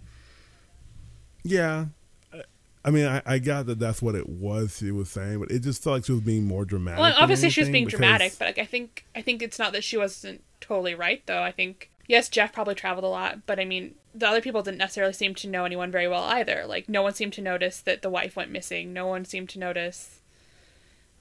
[1.43, 1.85] yeah.
[2.33, 2.43] I-
[2.85, 5.59] I mean, I, I got that that's what it was she was saying, but it
[5.59, 6.99] just felt like she was being more dramatic.
[7.01, 9.73] Well, obviously she was being because- dramatic, but like I think I think it's not
[9.73, 11.43] that she wasn't totally right though.
[11.43, 14.77] I think yes, Jeff probably traveled a lot, but I mean the other people didn't
[14.79, 16.63] necessarily seem to know anyone very well either.
[16.65, 18.93] Like no one seemed to notice that the wife went missing.
[18.93, 20.21] No one seemed to notice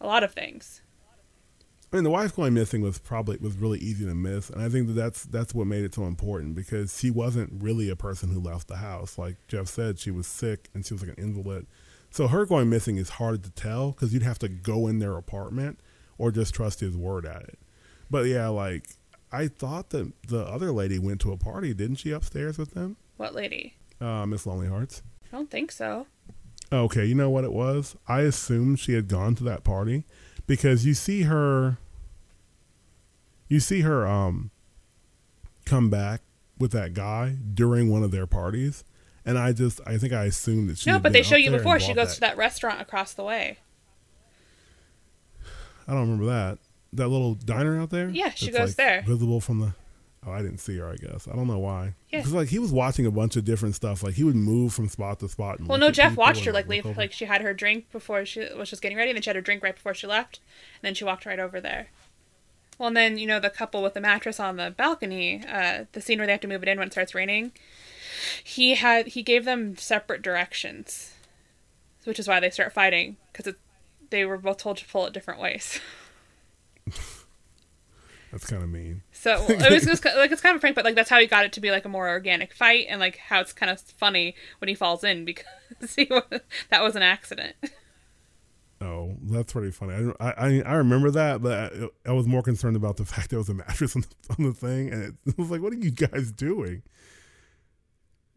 [0.01, 0.82] a lot of things.
[1.90, 4.68] I mean, the wife going missing was probably was really easy to miss, and I
[4.68, 8.30] think that that's that's what made it so important because she wasn't really a person
[8.30, 9.16] who left the house.
[9.16, 11.66] Like Jeff said, she was sick and she was like an invalid.
[12.11, 15.16] So her going missing is hard to tell because you'd have to go in their
[15.16, 15.80] apartment
[16.18, 17.59] or just trust his word at it.
[18.11, 18.84] But yeah, like
[19.32, 22.96] I thought that the other lady went to a party, didn't she, upstairs with them?
[23.16, 23.76] What lady?
[24.01, 25.03] Uh, Miss Lonely Hearts.
[25.32, 26.07] I don't think so.
[26.73, 27.97] Okay, you know what it was?
[28.07, 30.05] I assumed she had gone to that party
[30.47, 31.79] because you see her
[33.49, 34.51] you see her um
[35.64, 36.21] come back
[36.59, 38.85] with that guy during one of their parties
[39.29, 40.91] and I just I think I assumed that she.
[40.91, 43.59] no, but they show you before she goes to that restaurant across the way.
[45.87, 46.59] I don't remember that.
[46.95, 48.09] That little diner out there.
[48.09, 49.03] Yeah, she goes like, there.
[49.03, 49.75] Visible from the.
[50.27, 50.89] Oh, I didn't see her.
[50.89, 51.95] I guess I don't know why.
[52.11, 52.19] Yeah.
[52.19, 54.03] Because like he was watching a bunch of different stuff.
[54.03, 55.59] Like he would move from spot to spot.
[55.61, 56.85] And Well, no, Jeff watched her like leave.
[56.85, 57.01] over.
[57.01, 59.37] Like she had her drink before she was just getting ready, and then she had
[59.37, 60.41] her drink right before she left,
[60.83, 61.89] and then she walked right over there.
[62.79, 66.01] Well, and then you know the couple with the mattress on the balcony, uh, the
[66.01, 67.53] scene where they have to move it in when it starts raining.
[68.43, 71.14] He had he gave them separate directions,
[72.05, 73.55] which is why they start fighting because
[74.11, 75.81] they were both told to pull it different ways.
[78.31, 79.03] That's kind of mean.
[79.21, 81.45] So it was just like it's kind of frank, but like that's how he got
[81.45, 84.37] it to be like a more organic fight, and like how it's kind of funny
[84.61, 86.23] when he falls in because he was,
[86.71, 87.57] that was an accident.
[88.81, 90.12] Oh, that's pretty funny.
[90.21, 93.41] I I, I remember that, but I, I was more concerned about the fact there
[93.41, 95.91] was a mattress on the, on the thing, and it, was like, what are you
[95.91, 96.83] guys doing?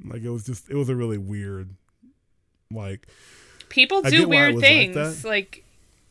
[0.04, 1.76] Like it was just it was a really weird,
[2.72, 3.06] like
[3.70, 4.96] People do it weird like things.
[4.96, 5.28] that.
[5.28, 5.64] Like,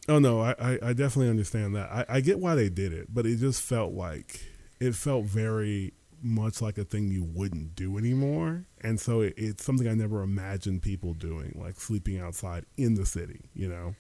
[0.09, 1.91] oh no, I, I I definitely understand that.
[1.91, 4.45] I I get why they did it, but it just felt like
[4.81, 9.65] it felt very much like a thing you wouldn't do anymore, and so it, it's
[9.65, 13.43] something I never imagined people doing, like sleeping outside in the city.
[13.55, 13.95] You know.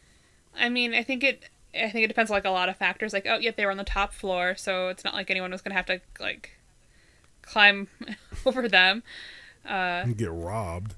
[0.58, 1.44] I mean, I think it.
[1.72, 3.12] I think it depends on like a lot of factors.
[3.12, 5.62] Like, oh, yeah, they were on the top floor, so it's not like anyone was
[5.62, 6.50] gonna have to like
[7.42, 7.88] climb
[8.46, 9.02] over them.
[9.64, 10.94] Uh, and get robbed.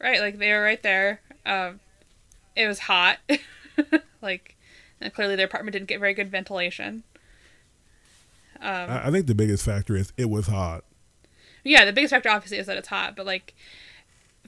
[0.00, 1.20] right, like they were right there.
[1.44, 1.80] Um,
[2.54, 3.18] it was hot.
[4.22, 4.56] like,
[5.00, 7.02] and clearly their apartment didn't get very good ventilation.
[8.62, 10.84] Um, I, I think the biggest factor is it was hot.
[11.64, 13.54] Yeah, the biggest factor obviously is that it's hot, but like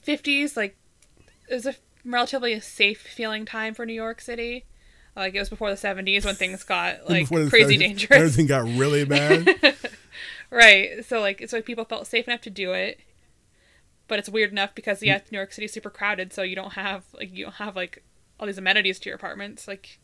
[0.01, 0.77] 50s, like
[1.49, 4.65] it was a relatively safe feeling time for New York City.
[5.15, 8.11] Like it was before the 70s when things got like crazy dangerous.
[8.11, 9.75] Everything got really bad.
[10.49, 11.05] right.
[11.05, 12.99] So like so people felt safe enough to do it.
[14.07, 17.05] But it's weird enough because yeah, New York City's super crowded, so you don't have
[17.13, 18.03] like you don't have like
[18.39, 19.67] all these amenities to your apartments.
[19.67, 19.99] Like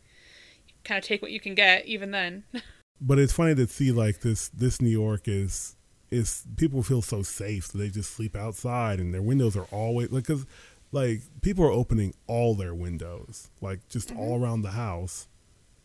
[0.67, 2.43] you kind of take what you can get even then.
[3.01, 4.49] but it's funny to see like this.
[4.49, 5.75] This New York is
[6.11, 10.11] is people feel so safe that they just sleep outside and their windows are always
[10.11, 10.45] like because
[10.91, 15.29] like people are opening all their windows like just all around the house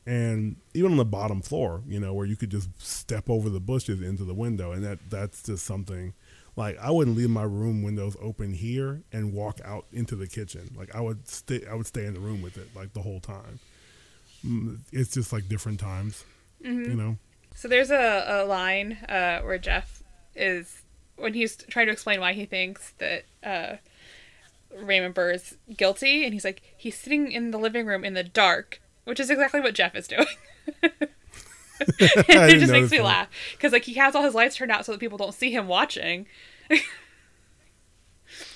[0.04, 3.60] and even on the bottom floor you know where you could just step over the
[3.60, 6.12] bushes into the window and that that's just something
[6.56, 10.74] like i wouldn't leave my room windows open here and walk out into the kitchen.
[10.76, 13.20] Like i would stay i would stay in the room with it like the whole
[13.20, 13.60] time.
[14.44, 16.24] Mm, it's just like different times
[16.60, 17.16] you know
[17.54, 20.02] So there's a, a line uh, where Jeff
[20.34, 20.82] is
[21.16, 23.76] when he's trying to explain why he thinks that uh,
[24.76, 28.24] Raymond Burr is guilty, and he's like he's sitting in the living room in the
[28.24, 30.26] dark, which is exactly what Jeff is doing.
[31.98, 33.04] it just makes me that.
[33.04, 35.50] laugh because like he has all his lights turned out so that people don't see
[35.50, 36.26] him watching.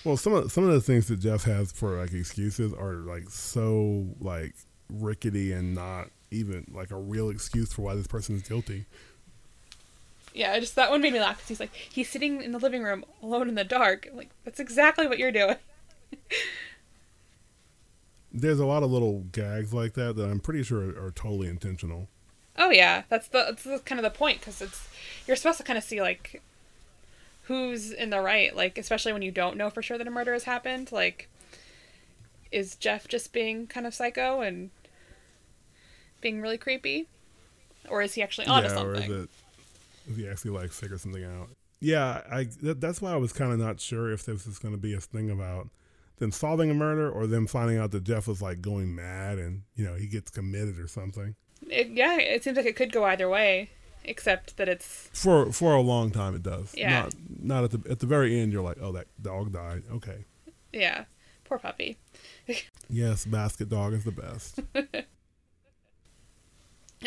[0.04, 3.30] Well, some of some of the things that Jeff has for like excuses are like
[3.30, 4.54] so like
[4.92, 8.86] rickety and not even like a real excuse for why this person is guilty.
[10.32, 12.82] Yeah, just that one made me laugh because he's like he's sitting in the living
[12.82, 14.06] room alone in the dark.
[14.10, 15.56] I'm like that's exactly what you're doing.
[18.32, 21.48] There's a lot of little gags like that that I'm pretty sure are, are totally
[21.48, 22.08] intentional.
[22.56, 24.88] Oh yeah, that's the that's the, kind of the point because it's
[25.26, 26.40] you're supposed to kind of see like
[27.44, 30.32] who's in the right, like especially when you don't know for sure that a murder
[30.32, 30.92] has happened.
[30.92, 31.28] Like,
[32.52, 34.70] is Jeff just being kind of psycho and
[36.20, 37.08] being really creepy,
[37.88, 39.30] or is he actually onto yeah, or is it
[40.08, 41.48] is he actually like figure something out?
[41.80, 44.74] Yeah, I that, that's why I was kind of not sure if this is going
[44.74, 45.68] to be a thing about
[46.18, 49.62] them solving a murder or them finding out that Jeff was like going mad and
[49.74, 51.34] you know he gets committed or something.
[51.68, 53.70] It, yeah, it seems like it could go either way,
[54.04, 56.74] except that it's For for a long time it does.
[56.76, 57.02] Yeah.
[57.02, 60.24] Not not at the at the very end you're like, "Oh, that dog died." Okay.
[60.72, 61.04] yeah,
[61.44, 61.98] poor puppy.
[62.92, 64.58] Yes, basket dog is the best.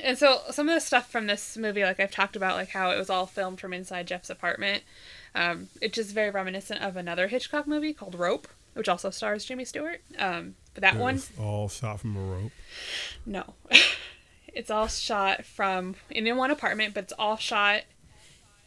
[0.01, 2.89] And so some of the stuff from this movie, like I've talked about, like how
[2.91, 4.83] it was all filmed from inside Jeff's apartment.
[5.35, 9.65] Um, it's just very reminiscent of another Hitchcock movie called Rope, which also stars Jimmy
[9.65, 10.01] Stewart.
[10.17, 12.51] Um, but that It one, all shot from a rope.
[13.25, 13.53] no,
[14.47, 17.81] it's all shot from in one apartment, but it's all shot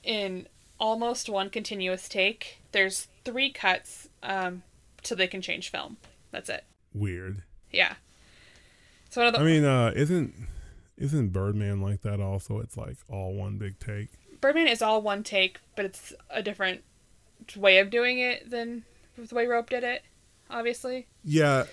[0.05, 0.47] in
[0.79, 2.62] almost one continuous take.
[2.70, 4.62] There's three cuts, um,
[5.03, 5.97] so they can change film.
[6.31, 6.64] That's it.
[6.95, 7.43] Weird.
[7.72, 7.95] Yeah.
[9.11, 10.35] So one of the I mean, uh, isn't
[10.99, 12.20] isn't Birdman like that?
[12.20, 14.09] Also, it's like all one big take.
[14.40, 16.82] Birdman is all one take, but it's a different
[17.57, 18.84] way of doing it than
[19.16, 20.03] the way Rope did it,
[20.51, 21.07] obviously.
[21.24, 21.64] Yeah,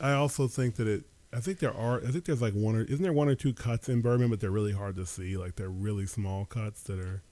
[0.00, 1.04] I also think that it.
[1.32, 1.98] I think there are.
[1.98, 4.40] I think there's like one or isn't there one or two cuts in Birdman, but
[4.40, 5.36] they're really hard to see.
[5.36, 7.22] Like they're really small cuts that are.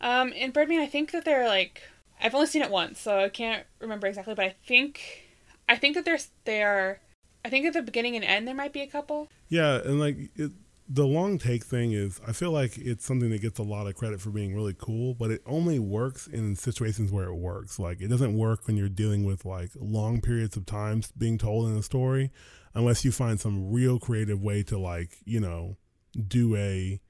[0.00, 1.82] Um, in Birdman, I think that they're like,
[2.20, 5.24] I've only seen it once, so I can't remember exactly, but I think
[5.68, 7.00] I think that there's they are
[7.44, 9.28] I think at the beginning and end there might be a couple.
[9.48, 10.50] Yeah, and like it,
[10.88, 13.94] the long take thing is, I feel like it's something that gets a lot of
[13.94, 17.78] credit for being really cool, but it only works in situations where it works.
[17.78, 21.68] Like it doesn't work when you're dealing with like long periods of time being told
[21.68, 22.30] in a story,
[22.74, 25.76] unless you find some real creative way to like you know
[26.28, 27.00] do a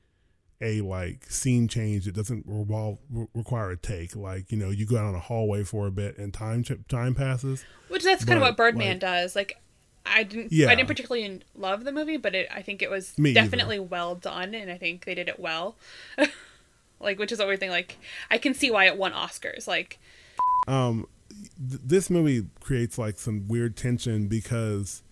[0.61, 4.15] a like scene change that doesn't revolve, re- require a take.
[4.15, 7.15] Like you know, you go out on a hallway for a bit and time time
[7.15, 7.65] passes.
[7.89, 9.35] Which that's kind of what Birdman like, does.
[9.35, 9.59] Like
[10.07, 10.69] I didn't yeah.
[10.69, 13.85] I didn't particularly love the movie, but it I think it was Me definitely either.
[13.85, 15.77] well done, and I think they did it well.
[17.01, 17.71] like, which is everything.
[17.71, 17.99] Like,
[18.31, 19.67] I can see why it won Oscars.
[19.67, 19.99] Like,
[20.69, 25.03] um, th- this movie creates like some weird tension because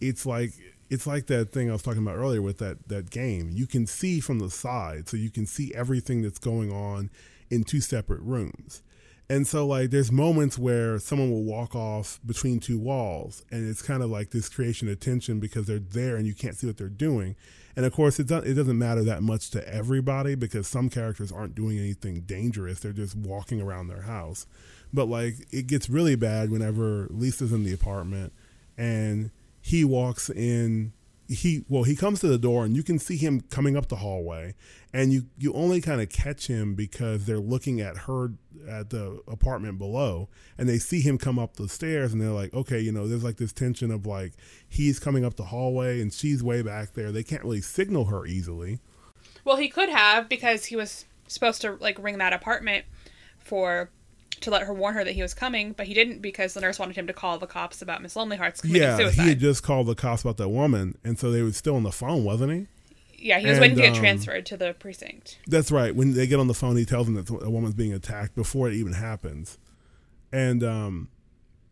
[0.00, 0.52] it's like
[0.90, 3.50] it's like that thing I was talking about earlier with that that game.
[3.52, 7.10] You can see from the side, so you can see everything that's going on
[7.50, 8.82] in two separate rooms.
[9.30, 13.82] And so like there's moments where someone will walk off between two walls and it's
[13.82, 16.78] kind of like this creation of tension because they're there and you can't see what
[16.78, 17.36] they're doing.
[17.76, 21.30] And of course it doesn't it doesn't matter that much to everybody because some characters
[21.30, 22.80] aren't doing anything dangerous.
[22.80, 24.46] They're just walking around their house.
[24.94, 28.32] But like it gets really bad whenever Lisa's in the apartment
[28.78, 30.92] and he walks in
[31.28, 33.96] he well he comes to the door and you can see him coming up the
[33.96, 34.54] hallway
[34.94, 38.32] and you you only kind of catch him because they're looking at her
[38.66, 42.54] at the apartment below and they see him come up the stairs and they're like
[42.54, 44.32] okay you know there's like this tension of like
[44.66, 47.12] he's coming up the hallway and she's way back there.
[47.12, 48.80] They can't really signal her easily.
[49.44, 52.86] Well he could have because he was supposed to like ring that apartment
[53.38, 53.90] for
[54.40, 56.78] to let her warn her that he was coming, but he didn't because the nurse
[56.78, 59.22] wanted him to call the cops about Miss Lonely Hearts committing yeah, suicide.
[59.22, 61.82] he had just called the cops about that woman, and so they were still on
[61.82, 62.66] the phone, wasn't he?
[63.20, 65.38] Yeah, he was and, waiting to get um, transferred to the precinct.
[65.46, 65.94] That's right.
[65.94, 68.68] When they get on the phone, he tells them that a woman's being attacked before
[68.68, 69.58] it even happens,
[70.32, 71.08] and um,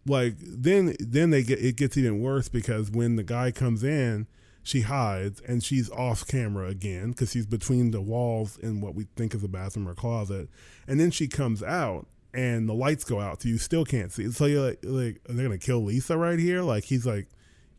[0.07, 4.27] like then then they get it gets even worse because when the guy comes in,
[4.63, 9.07] she hides and she's off camera again because she's between the walls in what we
[9.17, 10.49] think is a bathroom or closet,
[10.89, 12.07] and then she comes out
[12.37, 14.31] and the lights go out, so you still can't see.
[14.31, 16.63] So you're like, like are they gonna kill Lisa right here?
[16.63, 17.29] Like he's like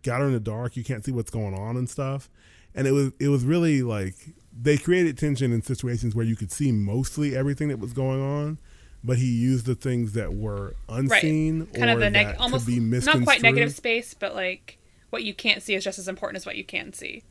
[0.03, 2.29] got her in the dark, you can't see what's going on and stuff.
[2.73, 4.15] And it was it was really like
[4.59, 8.57] they created tension in situations where you could see mostly everything that was going on,
[9.03, 11.73] but he used the things that were unseen right.
[11.73, 14.79] kind of the neg- almost not quite negative space, but like
[15.11, 17.23] what you can't see is just as important as what you can see.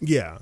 [0.00, 0.38] Yeah,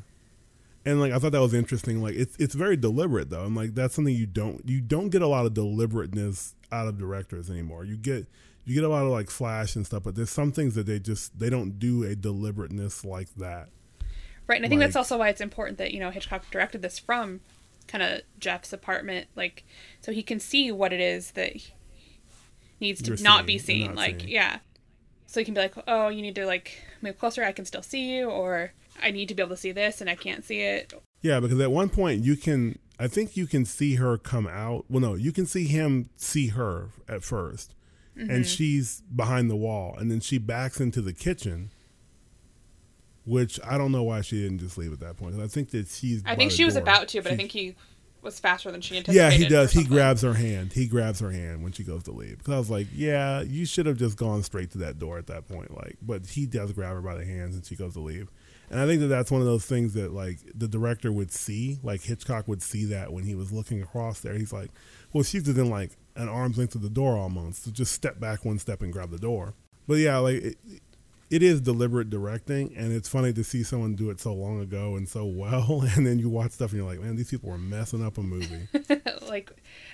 [0.85, 2.03] and like I thought that was interesting.
[2.03, 5.23] Like it's it's very deliberate though, and like that's something you don't you don't get
[5.23, 7.85] a lot of deliberateness out of directors anymore.
[7.85, 8.27] You get
[8.65, 10.99] you get a lot of like flash and stuff, but there's some things that they
[10.99, 13.69] just they don't do a deliberateness like that.
[14.47, 16.83] Right, and I think like, that's also why it's important that you know Hitchcock directed
[16.83, 17.41] this from
[17.87, 19.65] kind of Jeff's apartment, like
[20.01, 21.57] so he can see what it is that
[22.81, 23.89] needs to not be seen.
[23.89, 24.33] Not like seeing.
[24.33, 24.59] yeah,
[25.27, 27.45] so he can be like, oh, you need to like move closer.
[27.45, 28.73] I can still see you, or
[29.03, 30.93] I need to be able to see this and I can't see it.
[31.21, 34.85] Yeah, because at one point you can, I think you can see her come out.
[34.89, 37.69] Well, no, you can see him see her at 1st
[38.19, 38.31] mm-hmm.
[38.31, 41.71] and she's behind the wall, and then she backs into the kitchen.
[43.25, 45.41] Which I don't know why she didn't just leave at that point.
[45.41, 46.25] I think that she's.
[46.27, 47.77] I think she was about to, but she, I think he
[48.23, 49.17] was faster than she anticipated.
[49.17, 49.73] Yeah, he does.
[49.73, 50.73] He grabs her hand.
[50.73, 52.39] He grabs her hand when she goes to leave.
[52.39, 55.27] Because I was like, yeah, you should have just gone straight to that door at
[55.27, 55.77] that point.
[55.77, 58.31] Like, but he does grab her by the hands and she goes to leave.
[58.73, 61.79] And I think that that's one of those things that like the director would see,
[61.83, 64.33] like Hitchcock would see that when he was looking across there.
[64.33, 64.71] He's like,
[65.13, 67.65] well, she's within like an arm's length of the door almost.
[67.65, 69.53] So just step back one step and grab the door.
[69.87, 70.57] But yeah, like it,
[71.29, 74.97] it is deliberate directing, and it's funny to see someone do it so long ago
[74.97, 77.59] and so well, and then you watch stuff and you're like, man, these people were
[77.59, 78.69] messing up a movie.
[79.29, 79.53] like,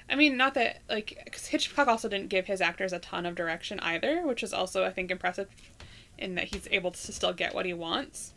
[0.09, 3.35] I mean, not that like because Hitchcock also didn't give his actors a ton of
[3.35, 5.49] direction either, which is also I think impressive
[6.16, 8.35] in that he's able to still get what he wants.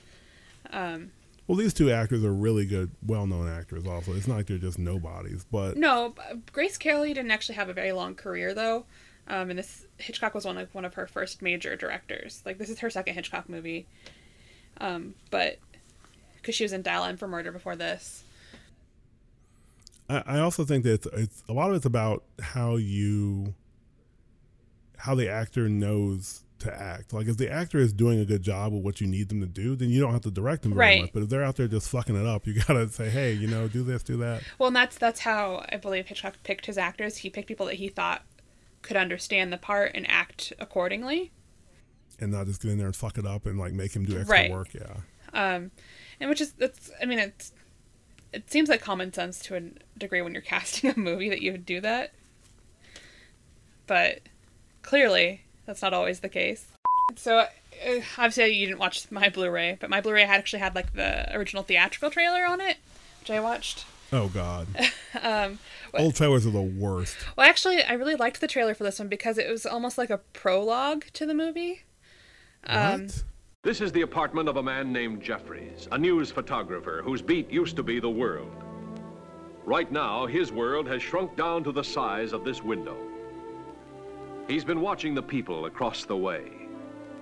[0.72, 1.12] Um,
[1.48, 3.86] well, these two actors are really good, well-known actors.
[3.86, 5.46] Also, it's not like they're just nobodies.
[5.52, 6.16] But no,
[6.52, 8.86] Grace Kelly didn't actually have a very long career though.
[9.28, 12.42] Um, and this Hitchcock was one of one of her first major directors.
[12.46, 13.86] Like this is her second Hitchcock movie.
[14.80, 15.60] Um, but
[16.36, 18.24] because she was in Dial M for Murder before this.
[20.10, 23.54] I, I also think that it's, it's a lot of it's about how you,
[24.98, 27.14] how the actor knows to act.
[27.14, 29.48] Like if the actor is doing a good job with what you need them to
[29.48, 31.02] do, then you don't have to direct them very right.
[31.02, 31.14] much.
[31.14, 33.68] But if they're out there just fucking it up, you gotta say, hey, you know,
[33.68, 34.44] do this, do that.
[34.58, 37.18] Well, and that's that's how I believe Hitchcock picked his actors.
[37.18, 38.24] He picked people that he thought
[38.82, 41.32] could understand the part and act accordingly.
[42.20, 44.18] And not just get in there and fuck it up and like make him do
[44.18, 44.52] extra right.
[44.52, 44.74] work.
[44.74, 44.98] Yeah.
[45.34, 45.72] Um,
[46.20, 47.54] and which is that's I mean it's
[48.34, 49.62] it seems like common sense to a
[49.98, 52.14] degree when you're casting a movie that you would do that.
[53.88, 54.20] but
[54.84, 56.66] clearly that's not always the case.
[57.16, 57.48] So uh,
[58.18, 61.64] obviously you didn't watch my Blu-ray, but my Blu-ray had actually had like the original
[61.64, 62.78] theatrical trailer on it,
[63.20, 63.86] which I watched.
[64.14, 64.68] Oh God.
[65.22, 65.60] Um,
[65.94, 67.18] Old trailers are the worst.
[67.36, 70.10] well, actually, I really liked the trailer for this one because it was almost like
[70.10, 71.82] a prologue to the movie.
[72.66, 73.24] Um, What?
[73.64, 77.76] This is the apartment of a man named Jeffries, a news photographer whose beat used
[77.76, 78.52] to be the world.
[79.66, 82.96] Right now, his world has shrunk down to the size of this window.
[84.48, 86.44] He's been watching the people across the way.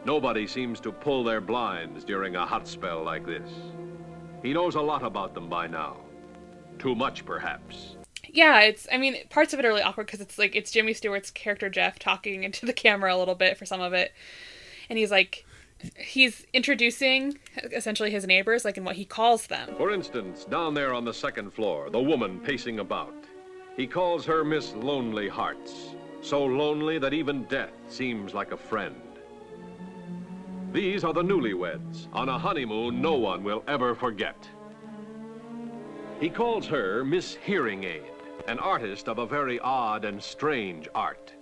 [0.05, 3.51] Nobody seems to pull their blinds during a hot spell like this.
[4.41, 5.97] He knows a lot about them by now.
[6.79, 7.97] Too much, perhaps.
[8.29, 8.87] yeah, it's.
[8.91, 11.69] I mean, parts of it are really awkward because it's like it's Jimmy Stewart's character
[11.69, 14.13] Jeff talking into the camera a little bit for some of it,
[14.89, 15.45] and he's like,
[15.97, 17.37] he's introducing
[17.73, 19.75] essentially his neighbors, like in what he calls them.
[19.77, 23.13] For instance, down there on the second floor, the woman pacing about.
[23.75, 28.95] He calls her Miss Lonely Hearts, so lonely that even death seems like a friend.
[30.71, 34.47] These are the newlyweds on a honeymoon no one will ever forget.
[36.19, 38.11] He calls her Miss Hearing Aid,
[38.47, 41.33] an artist of a very odd and strange art.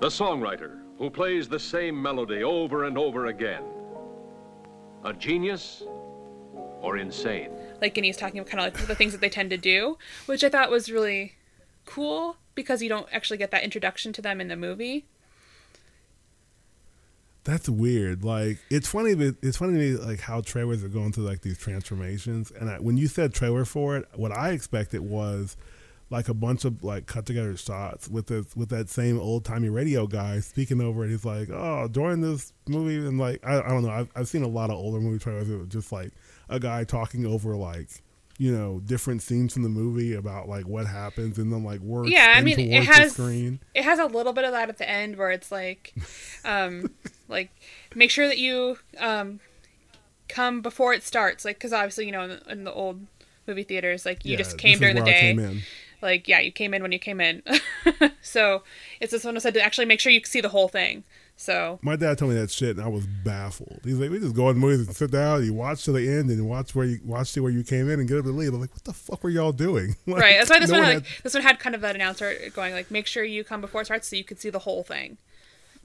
[0.00, 3.64] The songwriter who plays the same melody over and over again.
[5.04, 5.82] A genius
[6.80, 7.50] or insane?
[7.80, 9.96] like and he's talking about kind of like the things that they tend to do
[10.26, 11.34] which i thought was really
[11.88, 15.06] cool because you don't actually get that introduction to them in the movie
[17.44, 18.24] That's weird.
[18.24, 19.12] Like it's funny,
[19.42, 22.50] it's funny to me like how trailers are going through like these transformations.
[22.50, 25.56] And I, when you said trailer for it, what I expected was
[26.10, 29.70] like a bunch of like cut together shots with this with that same old timey
[29.70, 31.10] radio guy speaking over it.
[31.10, 33.90] He's like, "Oh, during this movie," and like I, I don't know.
[33.90, 35.48] I've, I've seen a lot of older movie trailers.
[35.48, 36.12] It was just like
[36.50, 37.88] a guy talking over like.
[38.38, 42.10] You know, different scenes from the movie about like what happens, and then like words.
[42.12, 43.58] yeah i mean it has screen.
[43.74, 45.92] it has a little bit of that at the end where it's like
[46.44, 46.90] um
[47.28, 47.50] like
[47.96, 49.40] make sure that you um
[50.28, 53.00] come before it starts like because obviously you know in the, in the old
[53.46, 55.36] movie theaters like you Yeah, just came during the day
[56.00, 57.42] like yeah you came in when you came in
[58.22, 58.62] so
[59.00, 61.02] it's this one said to actually make sure you see the whole thing
[61.38, 63.80] so My dad told me that shit, and I was baffled.
[63.84, 66.28] He's like, "We just go in movies and sit down, you watch to the end,
[66.30, 68.52] and watch where you watch to where you came in, and get up and leave."
[68.52, 70.84] I'm like, "What the fuck were y'all doing?" Like, right that's why this no one
[70.84, 73.60] had, like, this one had kind of that announcer going like make sure you come
[73.60, 75.16] before it starts so you could see the whole thing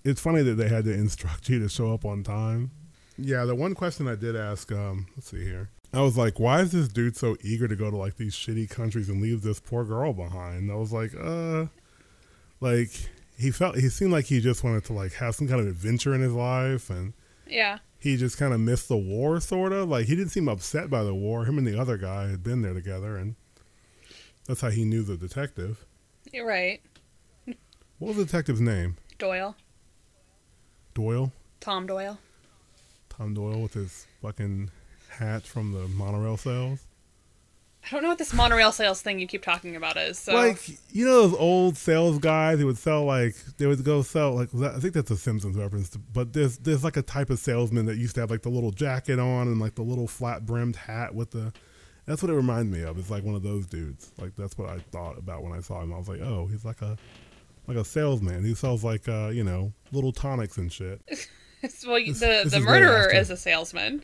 [0.04, 2.72] it's funny that they had to instruct you to show up on time.
[3.18, 5.70] Yeah, the one question I did ask, um, let's see here.
[5.93, 8.70] I was like, why is this dude so eager to go to like these shitty
[8.70, 10.72] countries and leave this poor girl behind?
[10.72, 11.68] I was like, uh,
[12.60, 12.89] like
[13.38, 16.14] he felt he seemed like he just wanted to like have some kind of adventure
[16.14, 17.14] in his life, and
[17.48, 19.88] yeah he just kind of missed the war, sort of.
[19.90, 21.46] Like he didn't seem upset by the war.
[21.46, 23.36] Him and the other guy had been there together, and
[24.46, 25.86] that's how he knew the detective.
[26.32, 26.82] you're right
[28.00, 28.98] What was the detective's name?
[29.20, 29.56] doyle
[30.94, 31.32] Doyle.
[31.62, 32.18] tom doyle
[33.10, 34.72] Tom Doyle with his fucking
[35.08, 36.80] hat from the monorail sales.
[37.86, 40.18] I don't know what this monorail sales thing you keep talking about is.
[40.18, 40.60] So Like
[40.92, 44.50] you know those old sales guys who would sell like they would go sell like
[44.56, 47.98] I think that's a Simpsons reference, but there's there's like a type of salesman that
[47.98, 51.14] used to have like the little jacket on and like the little flat brimmed hat
[51.14, 51.52] with the.
[52.06, 52.98] That's what it reminded me of.
[53.00, 54.12] It's like one of those dudes.
[54.18, 55.94] Like that's what I thought about when I saw him.
[55.94, 56.98] I was like, oh, he's like a
[57.68, 58.44] like a salesman.
[58.44, 61.02] He sells like uh you know little tonics and shit.
[61.86, 64.04] well, this- the this the is murderer is a salesman.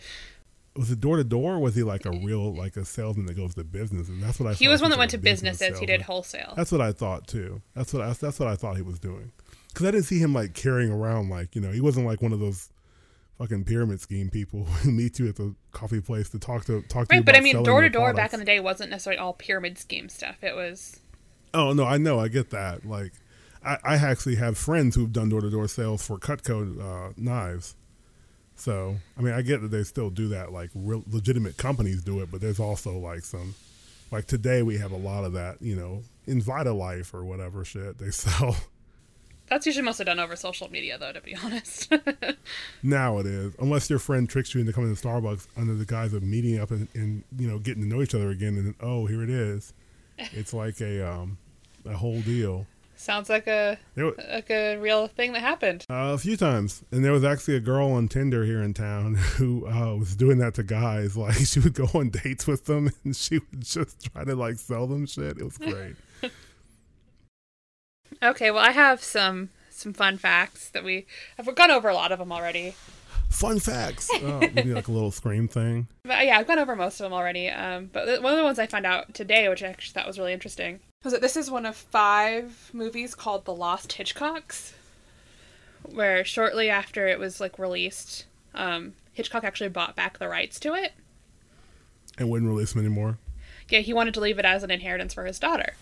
[0.75, 1.55] Was it door to door?
[1.55, 4.07] or Was he like a real like a salesman that goes to business?
[4.07, 4.51] And that's what I.
[4.51, 4.59] Thought.
[4.59, 5.79] He was one that went to business businesses.
[5.79, 6.53] He did wholesale.
[6.55, 7.61] That's what I thought too.
[7.75, 9.31] That's what I, that's what I thought he was doing.
[9.69, 12.33] Because I didn't see him like carrying around like you know he wasn't like one
[12.33, 12.69] of those
[13.37, 17.07] fucking pyramid scheme people who meet you at the coffee place to talk to talk
[17.07, 19.33] to Right, but I mean, door to door back in the day wasn't necessarily all
[19.33, 20.37] pyramid scheme stuff.
[20.41, 20.99] It was
[21.53, 22.85] Oh no, I know, I get that.
[22.85, 23.13] Like,
[23.65, 27.75] I, I actually have friends who've done door to door sales for Cutco uh, knives.
[28.59, 30.51] So I mean, I get that they still do that.
[30.51, 33.55] Like, real, legitimate companies do it, but there's also like some,
[34.11, 35.61] like today we have a lot of that.
[35.61, 38.55] You know, in Vitalife or whatever shit they sell.
[39.47, 41.13] that's usually mostly done over social media, though.
[41.13, 41.93] To be honest,
[42.83, 46.13] Now it is, unless your friend tricks you into coming to Starbucks under the guise
[46.13, 48.75] of meeting up and, and you know getting to know each other again, and then,
[48.81, 49.73] oh, here it is.
[50.17, 51.37] It's like a um,
[51.85, 52.67] a whole deal.
[52.99, 55.85] Sounds like a There, wa- like a real thing that happened.
[55.89, 59.15] Uh, a few times, and there was actually a girl on Tinder here in town
[59.37, 61.15] who uh, was doing that to guys.
[61.17, 64.57] Like she would go on dates with them, and she would just try to like
[64.57, 65.37] sell them shit.
[65.37, 65.95] It was great.
[68.21, 71.05] Okay, well, I have some some fun facts that we
[71.37, 72.75] have gone over a lot of them already.
[73.29, 74.09] Fun facts.
[74.13, 75.87] Oh, maybe like a little scream thing.
[76.03, 77.47] But yeah, I've gone over most of them already.
[77.47, 80.17] Um, but one of the ones I found out today, which I actually thought was
[80.17, 81.21] really interesting, Was it?
[81.21, 84.73] This is one of five movies called The Lost Hitchcocks,
[85.83, 90.73] where shortly after it was like released, um, Hitchcock actually bought back the rights to
[90.73, 90.91] it.
[92.17, 93.17] And wouldn't release them anymore.
[93.69, 95.75] Yeah, he wanted to leave it as an inheritance for his daughter,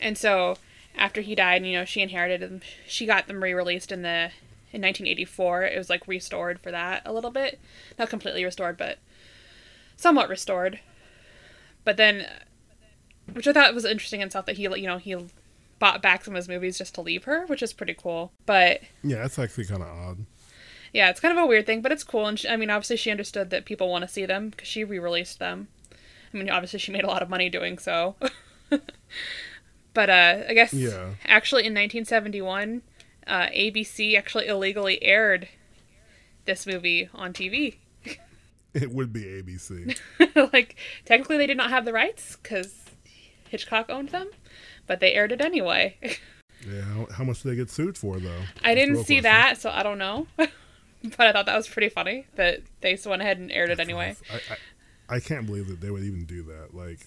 [0.00, 0.56] and so
[0.96, 2.60] after he died, you know, she inherited them.
[2.86, 4.30] She got them re-released in the
[4.72, 5.62] in 1984.
[5.62, 7.60] It was like restored for that a little bit,
[7.96, 8.98] not completely restored, but
[9.96, 10.80] somewhat restored.
[11.84, 12.26] But then,
[13.32, 15.16] which I thought was interesting in itself that he, you know, he
[15.78, 18.32] bought back some of his movies just to leave her, which is pretty cool.
[18.46, 20.18] But Yeah, that's actually kind of odd.
[20.92, 22.26] yeah, it's kind of a weird thing, but it's cool.
[22.26, 24.84] And she, I mean, obviously, she understood that people want to see them because she
[24.84, 25.68] re-released them.
[26.32, 28.16] I mean, obviously, she made a lot of money doing so.
[29.94, 31.10] but uh, I guess Yeah.
[31.26, 32.82] actually in 1971,
[33.26, 35.48] uh, ABC actually illegally aired
[36.44, 37.76] this movie on TV.
[38.74, 39.96] It would be ABC.
[40.52, 42.83] like technically, they did not have the rights because
[43.48, 44.28] Hitchcock owned them,
[44.86, 45.96] but they aired it anyway.
[46.02, 48.42] yeah, how, how much did they get sued for though?
[48.62, 49.22] I That's didn't see question.
[49.24, 50.26] that, so I don't know.
[50.36, 54.16] but I thought that was pretty funny that they went ahead and aired it anyway.
[54.30, 54.56] I, I
[55.16, 56.74] I can't believe that they would even do that.
[56.74, 56.98] Like,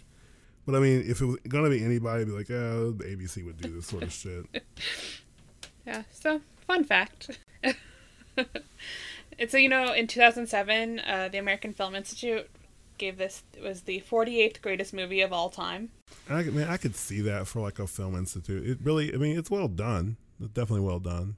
[0.65, 3.43] but I mean, if it was gonna be anybody, it'd be like, oh, the ABC
[3.45, 4.45] would do this sort of shit.
[5.85, 7.39] Yeah, so fun fact.
[7.63, 12.49] and so you know, in 2007, uh, the American Film Institute
[12.97, 15.89] gave this was the 48th greatest movie of all time.
[16.29, 18.67] I man, I could see that for like a film institute.
[18.67, 20.17] It really, I mean, it's well done.
[20.39, 21.37] It's definitely well done.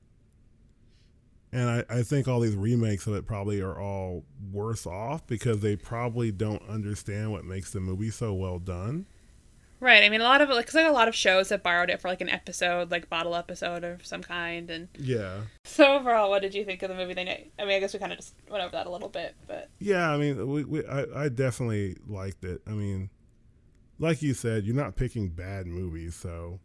[1.52, 5.62] And I, I think all these remakes of it probably are all worse off because
[5.62, 9.08] they probably don't understand what makes the movie so well done.
[9.82, 10.04] Right.
[10.04, 12.02] I mean, a lot of like, cause like a lot of shows have borrowed it
[12.02, 14.70] for like an episode, like bottle episode of some kind.
[14.70, 15.42] And Yeah.
[15.64, 17.14] so overall, what did you think of the movie?
[17.14, 19.36] They, I mean, I guess we kind of just went over that a little bit,
[19.48, 22.62] but Yeah, I mean, we, we I, I definitely liked it.
[22.68, 23.10] I mean,
[24.00, 26.60] like you said, you're not picking bad movies, so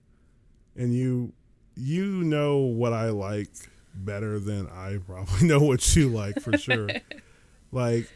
[0.77, 1.33] and you
[1.77, 3.51] you know what I like
[3.95, 6.89] better than I probably know what you like for sure.
[7.73, 8.09] like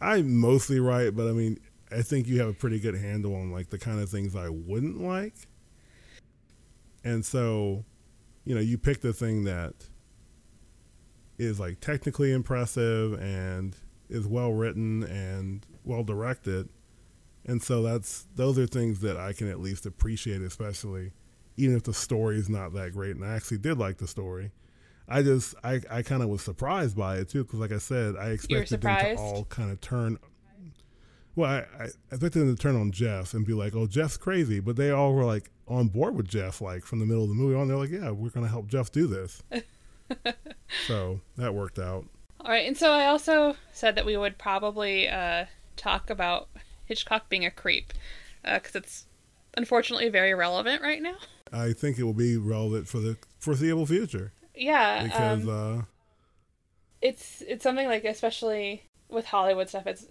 [0.00, 1.58] I'm mostly right, but I mean,
[1.90, 4.48] I think you have a pretty good handle on like the kind of things I
[4.48, 5.34] wouldn't like.
[7.04, 7.84] And so,
[8.44, 9.74] you know, you pick the thing that
[11.38, 13.76] is like technically impressive and
[14.08, 16.68] is well written and well directed.
[17.46, 21.12] And so that's those are things that I can at least appreciate, especially
[21.56, 23.16] even if the story is not that great.
[23.16, 24.52] And I actually did like the story.
[25.08, 28.16] I just I, I kind of was surprised by it too because like I said
[28.16, 30.18] I expected them to all kind of turn.
[31.38, 34.58] Well, I, I expected them to turn on Jeff and be like, "Oh, Jeff's crazy,"
[34.58, 37.36] but they all were like on board with Jeff, like from the middle of the
[37.36, 37.68] movie on.
[37.68, 39.40] They're like, "Yeah, we're gonna help Jeff do this."
[40.86, 42.06] so that worked out.
[42.40, 42.66] all right.
[42.66, 45.44] And so I also said that we would probably uh,
[45.76, 46.48] talk about
[46.86, 47.92] Hitchcock being a creep
[48.42, 49.06] because it's
[49.56, 51.16] unfortunately very relevant right now.
[51.52, 55.04] I think it will be relevant for the foreseeable future Yeah.
[55.04, 55.82] because um, uh,
[57.00, 60.06] it's it's something like especially with Hollywood stuff it's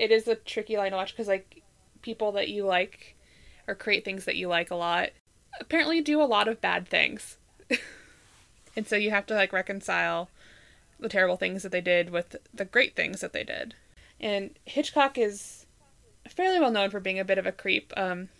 [0.00, 1.62] it is a tricky line to watch because like
[2.00, 3.16] people that you like
[3.68, 5.10] or create things that you like a lot
[5.60, 7.36] apparently do a lot of bad things
[8.76, 10.30] and so you have to like reconcile
[10.98, 13.74] the terrible things that they did with the great things that they did
[14.18, 15.66] and Hitchcock is
[16.28, 18.30] fairly well known for being a bit of a creep um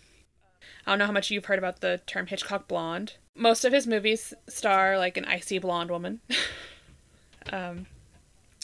[0.85, 3.13] I don't know how much you've heard about the term Hitchcock blonde.
[3.35, 6.21] Most of his movies star like an icy blonde woman.
[7.51, 7.87] um,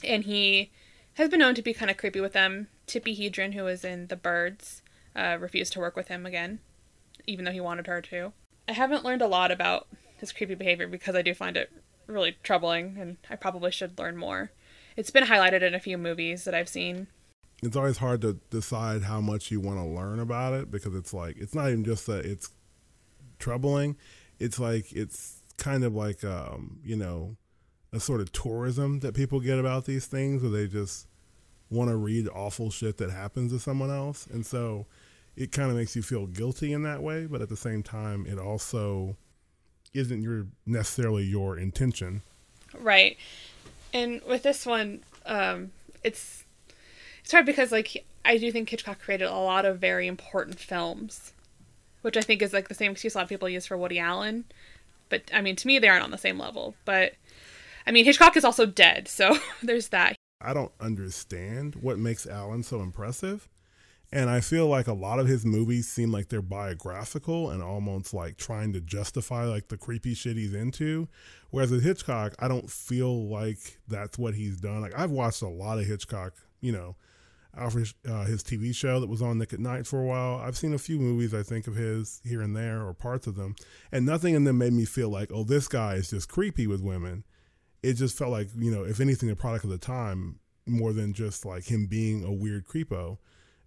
[0.04, 0.72] and he
[1.14, 2.68] has been known to be kind of creepy with them.
[2.88, 4.82] Tippi Hedren, who was in The Birds,
[5.16, 6.60] uh, refused to work with him again,
[7.26, 8.32] even though he wanted her to.
[8.68, 9.88] I haven't learned a lot about
[10.18, 11.72] his creepy behavior because I do find it
[12.08, 14.52] really troubling, and I probably should learn more.
[14.96, 17.08] It's been highlighted in a few movies that I've seen.
[17.62, 21.14] it's always hard to decide how much you want to learn about it because it's
[21.14, 22.52] like it's not even just that it's
[23.40, 23.96] troubling
[24.40, 27.36] it's like it's kind of like um you know
[27.94, 31.08] a sort of tourism that people get about these things where they just
[31.70, 34.86] want to read awful shit that happens to someone else and so
[35.36, 38.26] it kind of makes you feel guilty in that way but at the same time
[38.26, 39.16] it also
[39.94, 42.22] isn't your necessarily your intention
[42.80, 43.18] Right.
[43.94, 45.72] And with this one, um,
[46.04, 46.44] it's
[47.22, 51.34] it's hard because like I do think Hitchcock created a lot of very important films,
[52.02, 54.00] which I think is like the same excuse a lot of people use for Woody
[54.00, 54.46] Allen.
[55.10, 56.76] But I mean, to me, they aren't on the same level.
[56.86, 57.14] But
[57.86, 60.17] I mean, Hitchcock is also dead, so there's that.
[60.40, 63.48] I don't understand what makes Allen so impressive.
[64.12, 68.14] And I feel like a lot of his movies seem like they're biographical and almost
[68.14, 71.10] like trying to justify like the creepy shit he's into.
[71.50, 74.82] Whereas with Hitchcock, I don't feel like that's what he's done.
[74.82, 76.96] Like I've watched a lot of Hitchcock, you know.
[77.58, 80.38] Alfred uh, his TV show that was on Nick at Nite for a while.
[80.38, 83.36] I've seen a few movies I think of his here and there or parts of
[83.36, 83.56] them,
[83.92, 86.82] and nothing in them made me feel like oh this guy is just creepy with
[86.82, 87.24] women.
[87.84, 91.14] It just felt like you know if anything a product of the time more than
[91.14, 93.18] just like him being a weird creepo.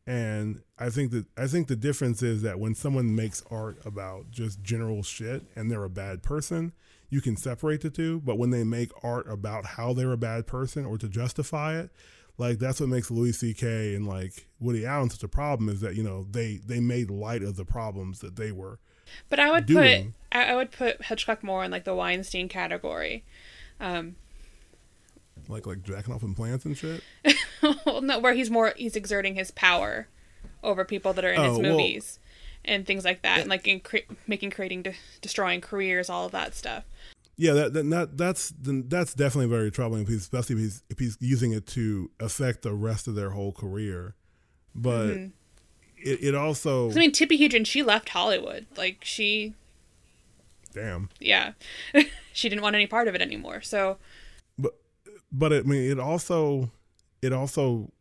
[0.07, 4.31] And I think that I think the difference is that when someone makes art about
[4.31, 6.73] just general shit and they're a bad person,
[7.11, 8.21] you can separate the two.
[8.21, 11.91] But when they make art about how they're a bad person or to justify it,
[12.39, 13.95] like that's what makes Louis C.K.
[13.95, 17.43] and like Woody Allen such a problem is that you know they they made light
[17.43, 18.79] of the problems that they were.
[19.29, 20.15] But I would doing.
[20.33, 23.25] put I would put Hitchcock more in like the Weinstein category.
[23.81, 24.17] Um,
[25.49, 27.03] like like jacking off in plants and shit.
[27.87, 30.07] well, no, where he's more he's exerting his power
[30.63, 32.19] over people that are in his Oh, well- movies
[32.65, 36.33] and things like that, and like in cre- making, creating, de- destroying careers, all of
[36.33, 36.85] that stuff.
[37.37, 41.17] Yeah, that, that, that that's then that's definitely very troubling, especially if he's if he's
[41.21, 44.15] using it to affect the rest of their whole career.
[44.75, 45.27] But Mm-hmm.
[46.05, 48.67] it, it also I mean, Tippi Hedren, she left Hollywood.
[48.77, 49.55] Like she,
[50.73, 51.09] damn.
[51.19, 51.53] yeah,
[52.33, 53.61] she didn't want any part of it anymore.
[53.61, 53.99] So
[54.59, 54.75] But
[55.33, 56.71] but I mean, it also
[57.23, 57.93] it also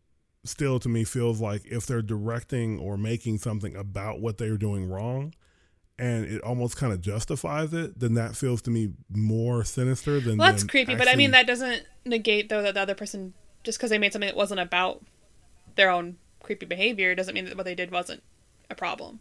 [0.46, 4.90] still to me feels like if they're directing or making something about what they're doing
[4.90, 5.34] wrong.
[5.98, 8.00] And it almost kind of justifies it.
[8.00, 10.38] Then that feels to me more sinister than.
[10.38, 10.96] well, that's creepy.
[10.96, 13.34] But I mean, that doesn't negate though that the other person
[13.64, 15.04] just because they made something that wasn't about
[15.76, 18.24] their own creepy behavior doesn't mean that what they did wasn't
[18.70, 19.20] a problem.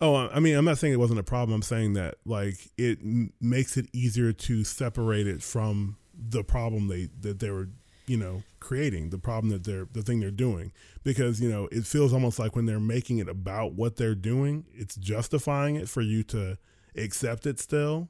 [0.00, 1.54] Oh, I mean, I'm not saying it wasn't a problem.
[1.56, 6.88] I'm saying that like it m- makes it easier to separate it from the problem
[6.88, 7.68] they that they were,
[8.06, 10.72] you know, creating, the problem that they're the thing they're doing.
[11.02, 14.66] Because you know, it feels almost like when they're making it about what they're doing,
[14.72, 16.58] it's justifying it for you to
[16.96, 18.08] accept it still.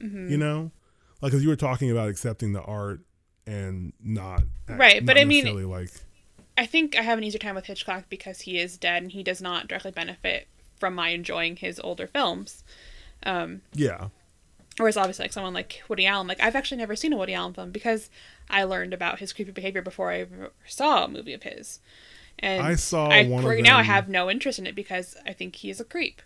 [0.00, 0.30] Mm-hmm.
[0.30, 0.70] You know,
[1.20, 3.00] like as you were talking about accepting the art
[3.46, 5.90] and not Right, but I mean- like
[6.56, 9.22] I think I have an easier time with Hitchcock because he is dead and he
[9.22, 10.48] does not directly benefit
[10.78, 12.64] from my enjoying his older films.
[13.24, 14.08] Um, yeah,
[14.78, 17.54] whereas obviously like someone like Woody Allen, like I've actually never seen a Woody Allen
[17.54, 18.10] film because
[18.48, 21.80] I learned about his creepy behavior before I ever saw a movie of his.
[22.40, 25.16] And I saw I, one of right now I have no interest in it because
[25.26, 26.22] I think he is a creep.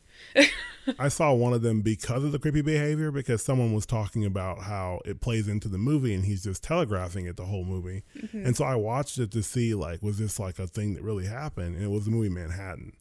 [0.98, 4.60] I saw one of them because of the creepy behavior because someone was talking about
[4.60, 8.02] how it plays into the movie and he's just telegraphing it the whole movie.
[8.32, 11.26] And so I watched it to see like was this like a thing that really
[11.26, 12.92] happened and it was the movie Manhattan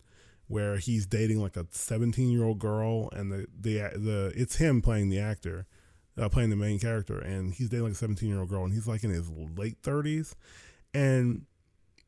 [0.52, 5.20] where he's dating like a 17-year-old girl and the the the it's him playing the
[5.20, 5.66] actor
[6.20, 9.04] uh, playing the main character and he's dating like a 17-year-old girl and he's like
[9.04, 10.34] in his late 30s
[10.94, 11.46] and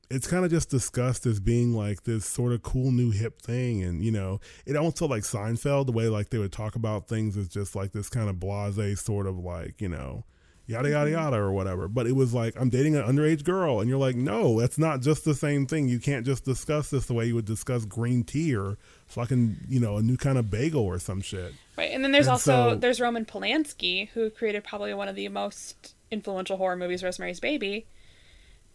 [0.10, 3.82] it's kind of just discussed as being like this sort of cool new hip thing
[3.82, 7.08] and you know it almost felt like seinfeld the way like they would talk about
[7.08, 10.26] things is just like this kind of blase sort of like you know
[10.66, 11.20] yada yada mm-hmm.
[11.20, 14.16] yada or whatever but it was like i'm dating an underage girl and you're like
[14.16, 17.36] no that's not just the same thing you can't just discuss this the way you
[17.36, 21.22] would discuss green tea or fucking you know a new kind of bagel or some
[21.22, 25.08] shit Right, and then there's And also so- there's Roman Polanski who created probably one
[25.08, 27.88] of the most influential horror movies, Rosemary's Baby,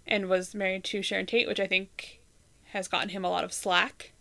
[0.06, 2.20] and was married to Sharon Tate, which I think
[2.72, 4.12] has gotten him a lot of slack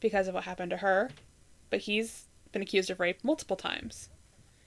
[0.00, 1.10] because of what happened to her.
[1.70, 4.08] But he's been accused of rape multiple times,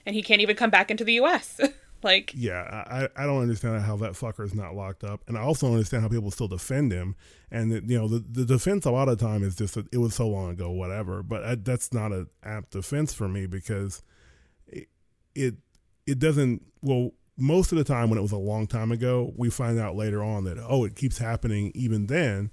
[0.06, 1.60] and he can't even come back into the U.S.
[2.06, 5.42] like, yeah, I, I don't understand how that fucker is not locked up, and I
[5.42, 7.16] also understand how people still defend him.
[7.50, 9.98] And that, you know, the the defense a lot of time is just that it
[9.98, 11.22] was so long ago, whatever.
[11.22, 14.02] But I, that's not an apt defense for me because
[14.66, 14.88] it,
[15.34, 15.56] it
[16.06, 16.62] it doesn't.
[16.80, 19.96] Well, most of the time when it was a long time ago, we find out
[19.96, 22.50] later on that oh, it keeps happening even then.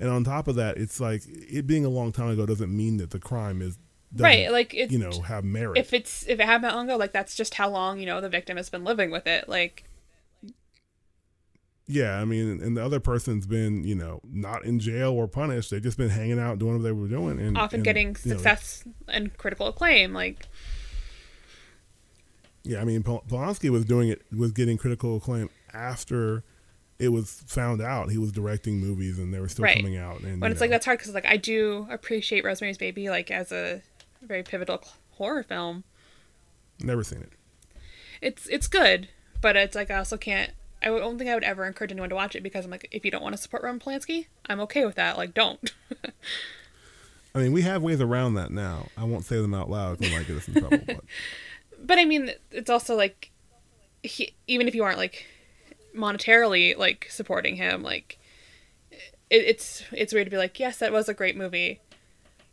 [0.00, 2.96] And on top of that, it's like it being a long time ago doesn't mean
[2.96, 3.78] that the crime is
[4.22, 5.78] right, like it, you know have merit.
[5.78, 8.28] if it's if it happened long ago, like that's just how long you know the
[8.28, 9.48] victim has been living with it.
[9.48, 9.84] Like,
[11.86, 15.70] Yeah, I mean, and the other person's been, you know, not in jail or punished.
[15.70, 18.30] They've just been hanging out, doing what they were doing, and often and, getting you
[18.30, 20.12] know, success and critical acclaim.
[20.14, 20.46] Like,
[22.62, 26.42] yeah, I mean, Pol- Polanski was doing it, was getting critical acclaim after
[26.98, 29.76] it was found out he was directing movies, and they were still Right.
[29.76, 30.20] coming out.
[30.20, 33.52] And when it's like that's hard because like I do appreciate Rosemary's Baby like as
[33.52, 33.82] a
[34.24, 34.82] very pivotal
[35.12, 35.84] horror film.
[36.80, 37.32] never seen it.
[38.20, 39.08] It's it's good,
[39.40, 40.52] but it's like I also can't.
[40.82, 43.04] I don't think I would ever encourage anyone to watch it because I'm like, if
[43.04, 45.16] you don't want to support Roman Polanski, I'm okay with that.
[45.16, 45.72] Like, don't.
[47.34, 48.88] I mean, we have ways around that now.
[48.96, 50.78] I won't say them out loud because it might get us in trouble.
[50.86, 51.00] But
[51.86, 53.30] but I mean, it's also like,
[54.02, 55.26] he, even if you aren't like
[55.96, 58.18] monetarily like supporting him, like,
[59.30, 61.80] it, it's it's weird to be like, yes, that was a great movie,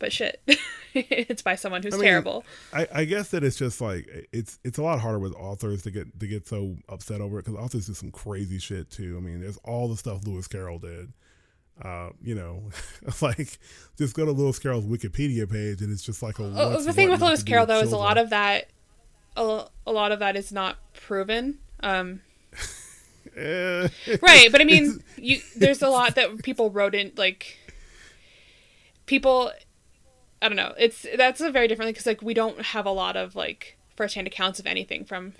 [0.01, 0.41] but shit,
[0.93, 2.43] it's by someone who's I mean, terrible.
[2.73, 5.91] I, I guess that it's just like it's it's a lot harder with authors to
[5.91, 9.15] get to get so upset over it because authors do some crazy shit too.
[9.17, 11.13] I mean, there's all the stuff Lewis Carroll did
[11.83, 12.63] uh, you know,
[13.21, 13.59] like
[13.97, 16.43] just go to Lewis Carroll's Wikipedia page and it's just like a.
[16.43, 18.67] Oh, the thing with Lewis Carroll though is a lot of that,
[19.35, 21.59] a, a lot of that is not proven.
[21.81, 22.21] Um,
[23.35, 27.57] right, but I mean, you there's a lot that people wrote in like
[29.05, 29.51] people.
[30.41, 30.73] I don't know.
[30.77, 34.27] It's that's a very different because like we don't have a lot of like firsthand
[34.27, 35.33] accounts of anything from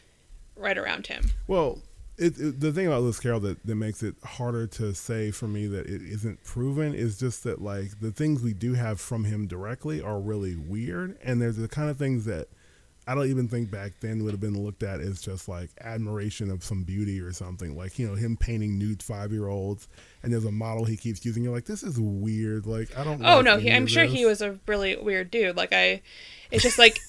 [0.56, 1.32] right around him.
[1.48, 1.80] Well,
[2.18, 5.48] it, it, the thing about Lewis Carroll that, that makes it harder to say for
[5.48, 9.24] me that it isn't proven is just that like the things we do have from
[9.24, 12.48] him directly are really weird, and there's the kind of things that
[13.12, 16.50] I don't even think back then would have been looked at as just like admiration
[16.50, 17.76] of some beauty or something.
[17.76, 19.90] Like you know him painting nude five year olds,
[20.24, 21.44] and there's a model he keeps using.
[21.44, 22.66] You're like, this is weird.
[22.66, 23.20] Like I don't.
[23.20, 23.28] Know.
[23.28, 24.14] Oh no, he, I'm sure this.
[24.14, 25.58] he was a really weird dude.
[25.58, 26.02] Like I,
[26.52, 27.00] it's just like,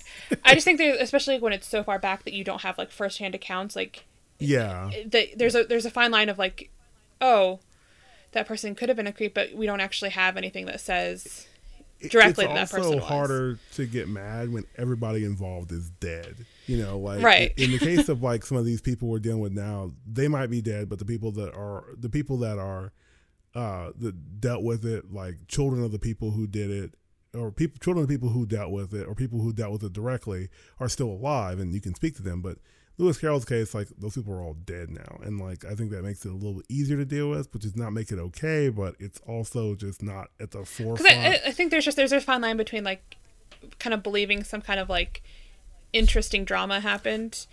[0.45, 2.91] I just think there, especially when it's so far back that you don't have like
[2.91, 3.77] firsthand accounts.
[3.77, 4.05] Like
[4.41, 6.71] Yeah, that there's a there's a fine line of like,
[7.21, 7.61] oh,
[8.33, 11.47] that person could have been a creep, but we don't actually have anything that says
[12.11, 16.47] directly it's that also harder to get mad when everybody involved is dead.
[16.67, 17.53] You know, like Right.
[17.57, 20.49] in the case of like some of these people we're dealing with now, they might
[20.49, 22.93] be dead, but the people that are the people that are
[23.55, 26.95] uh that dealt with it, like children of the people who did it,
[27.35, 29.83] or people children of the people who dealt with it, or people who dealt with
[29.85, 30.49] it directly,
[30.81, 32.41] are still alive, and you can speak to them.
[32.41, 32.59] But
[32.99, 36.03] Lewis Carroll's case, like those people are all dead now, and like I think that
[36.03, 38.69] makes it a little bit easier to deal with, which does not make it okay,
[38.69, 41.17] but it's also just not at the forefront.
[41.17, 43.17] I, I think there's just there's a fine line between like,
[43.79, 45.23] kind of believing some kind of like,
[45.93, 47.47] interesting drama happened,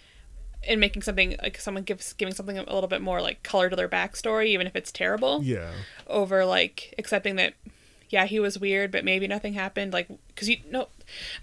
[0.68, 3.76] and making something like someone gives giving something a little bit more like color to
[3.76, 5.41] their backstory, even if it's terrible.
[5.44, 5.72] yeah.
[6.07, 7.53] over like accepting that
[8.10, 10.88] yeah he was weird but maybe nothing happened like because you know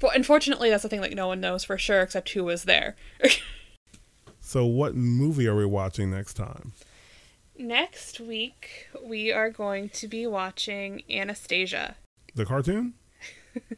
[0.00, 2.96] but unfortunately that's the thing like no one knows for sure except who was there
[4.48, 6.72] So, what movie are we watching next time?
[7.58, 11.96] next week we are going to be watching anastasia
[12.34, 12.92] The cartoon?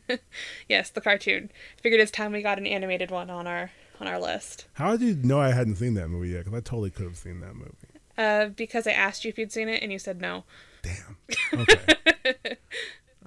[0.68, 1.50] yes the cartoon
[1.80, 3.70] figured it's time we got an animated one on our
[4.00, 6.44] on our list How did you know I hadn't seen that movie yet?
[6.44, 7.72] Because I totally could have seen that movie.
[8.18, 10.42] uh because i asked you if you'd seen it and you said no
[10.82, 11.16] Damn.
[11.60, 12.56] Okay.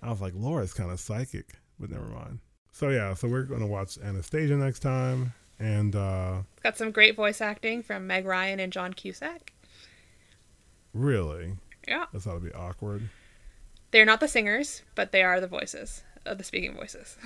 [0.04, 1.48] I was like, Laura's kind of psychic,
[1.80, 2.40] but never mind.
[2.72, 5.34] So, yeah, so we're going to watch Anastasia next time.
[5.62, 9.54] And uh it's got some great voice acting from meg ryan and john cusack
[10.94, 11.54] really,
[11.88, 13.10] yeah ought to be awkward.
[13.92, 17.18] they're not the singers but they are the voices of the speaking voices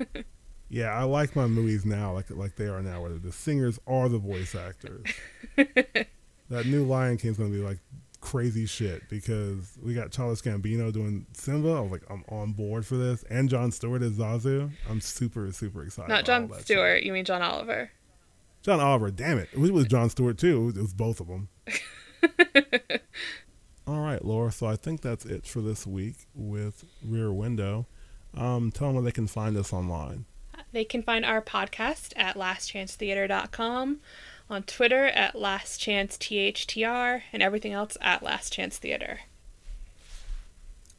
[0.72, 4.08] Yeah, I like my movies now, like like they are now, where the singers are
[4.08, 5.04] the voice actors.
[5.56, 7.76] that new Lion King's gonna be like
[8.22, 11.72] crazy shit because we got Charles Gambino doing Simba.
[11.72, 14.70] I was like, I'm on board for this, and John Stewart as Zazu.
[14.88, 16.08] I'm super super excited.
[16.08, 16.64] not john all that shit.
[16.66, 17.90] stewart you mean john oliver
[18.62, 19.10] John Oliver.
[19.10, 20.56] Damn it, it was John Stewart too.
[20.56, 21.48] It was, it was both of them.
[23.86, 24.52] all right, Laura.
[24.52, 27.86] So I think that's it for this week with Rear Window.
[28.36, 30.26] Um, tell them where they can find us online.
[30.70, 34.00] They can find our podcast at lastchancetheater.com,
[34.52, 39.20] on Twitter at lastchancethtr, and everything else at Last Chance Theater.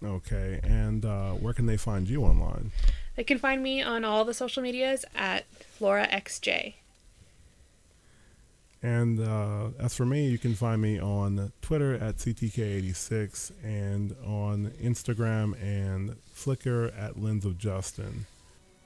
[0.04, 2.72] Okay, and uh, where can they find you online?
[3.16, 5.46] They can find me on all the social medias at
[5.80, 6.74] LauraXJ.
[8.82, 14.72] And uh, as for me, you can find me on Twitter at CTK86 and on
[14.82, 18.26] Instagram and Flickr at Lens of Justin.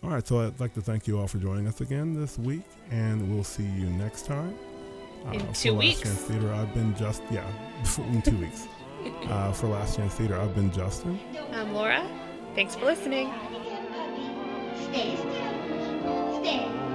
[0.03, 2.61] All right, so I'd like to thank you all for joining us again this week,
[2.91, 4.53] and we'll see you next time.
[5.33, 6.01] In for two Last weeks.
[6.01, 7.47] Chance Theater, I've been just, yeah,
[7.97, 8.67] in two weeks.
[9.29, 11.19] Uh, for Last Chance Theater, I've been Justin.
[11.53, 12.05] I'm Laura.
[12.55, 13.31] Thanks for listening.
[14.89, 16.41] Stay still.
[16.41, 16.86] Stay.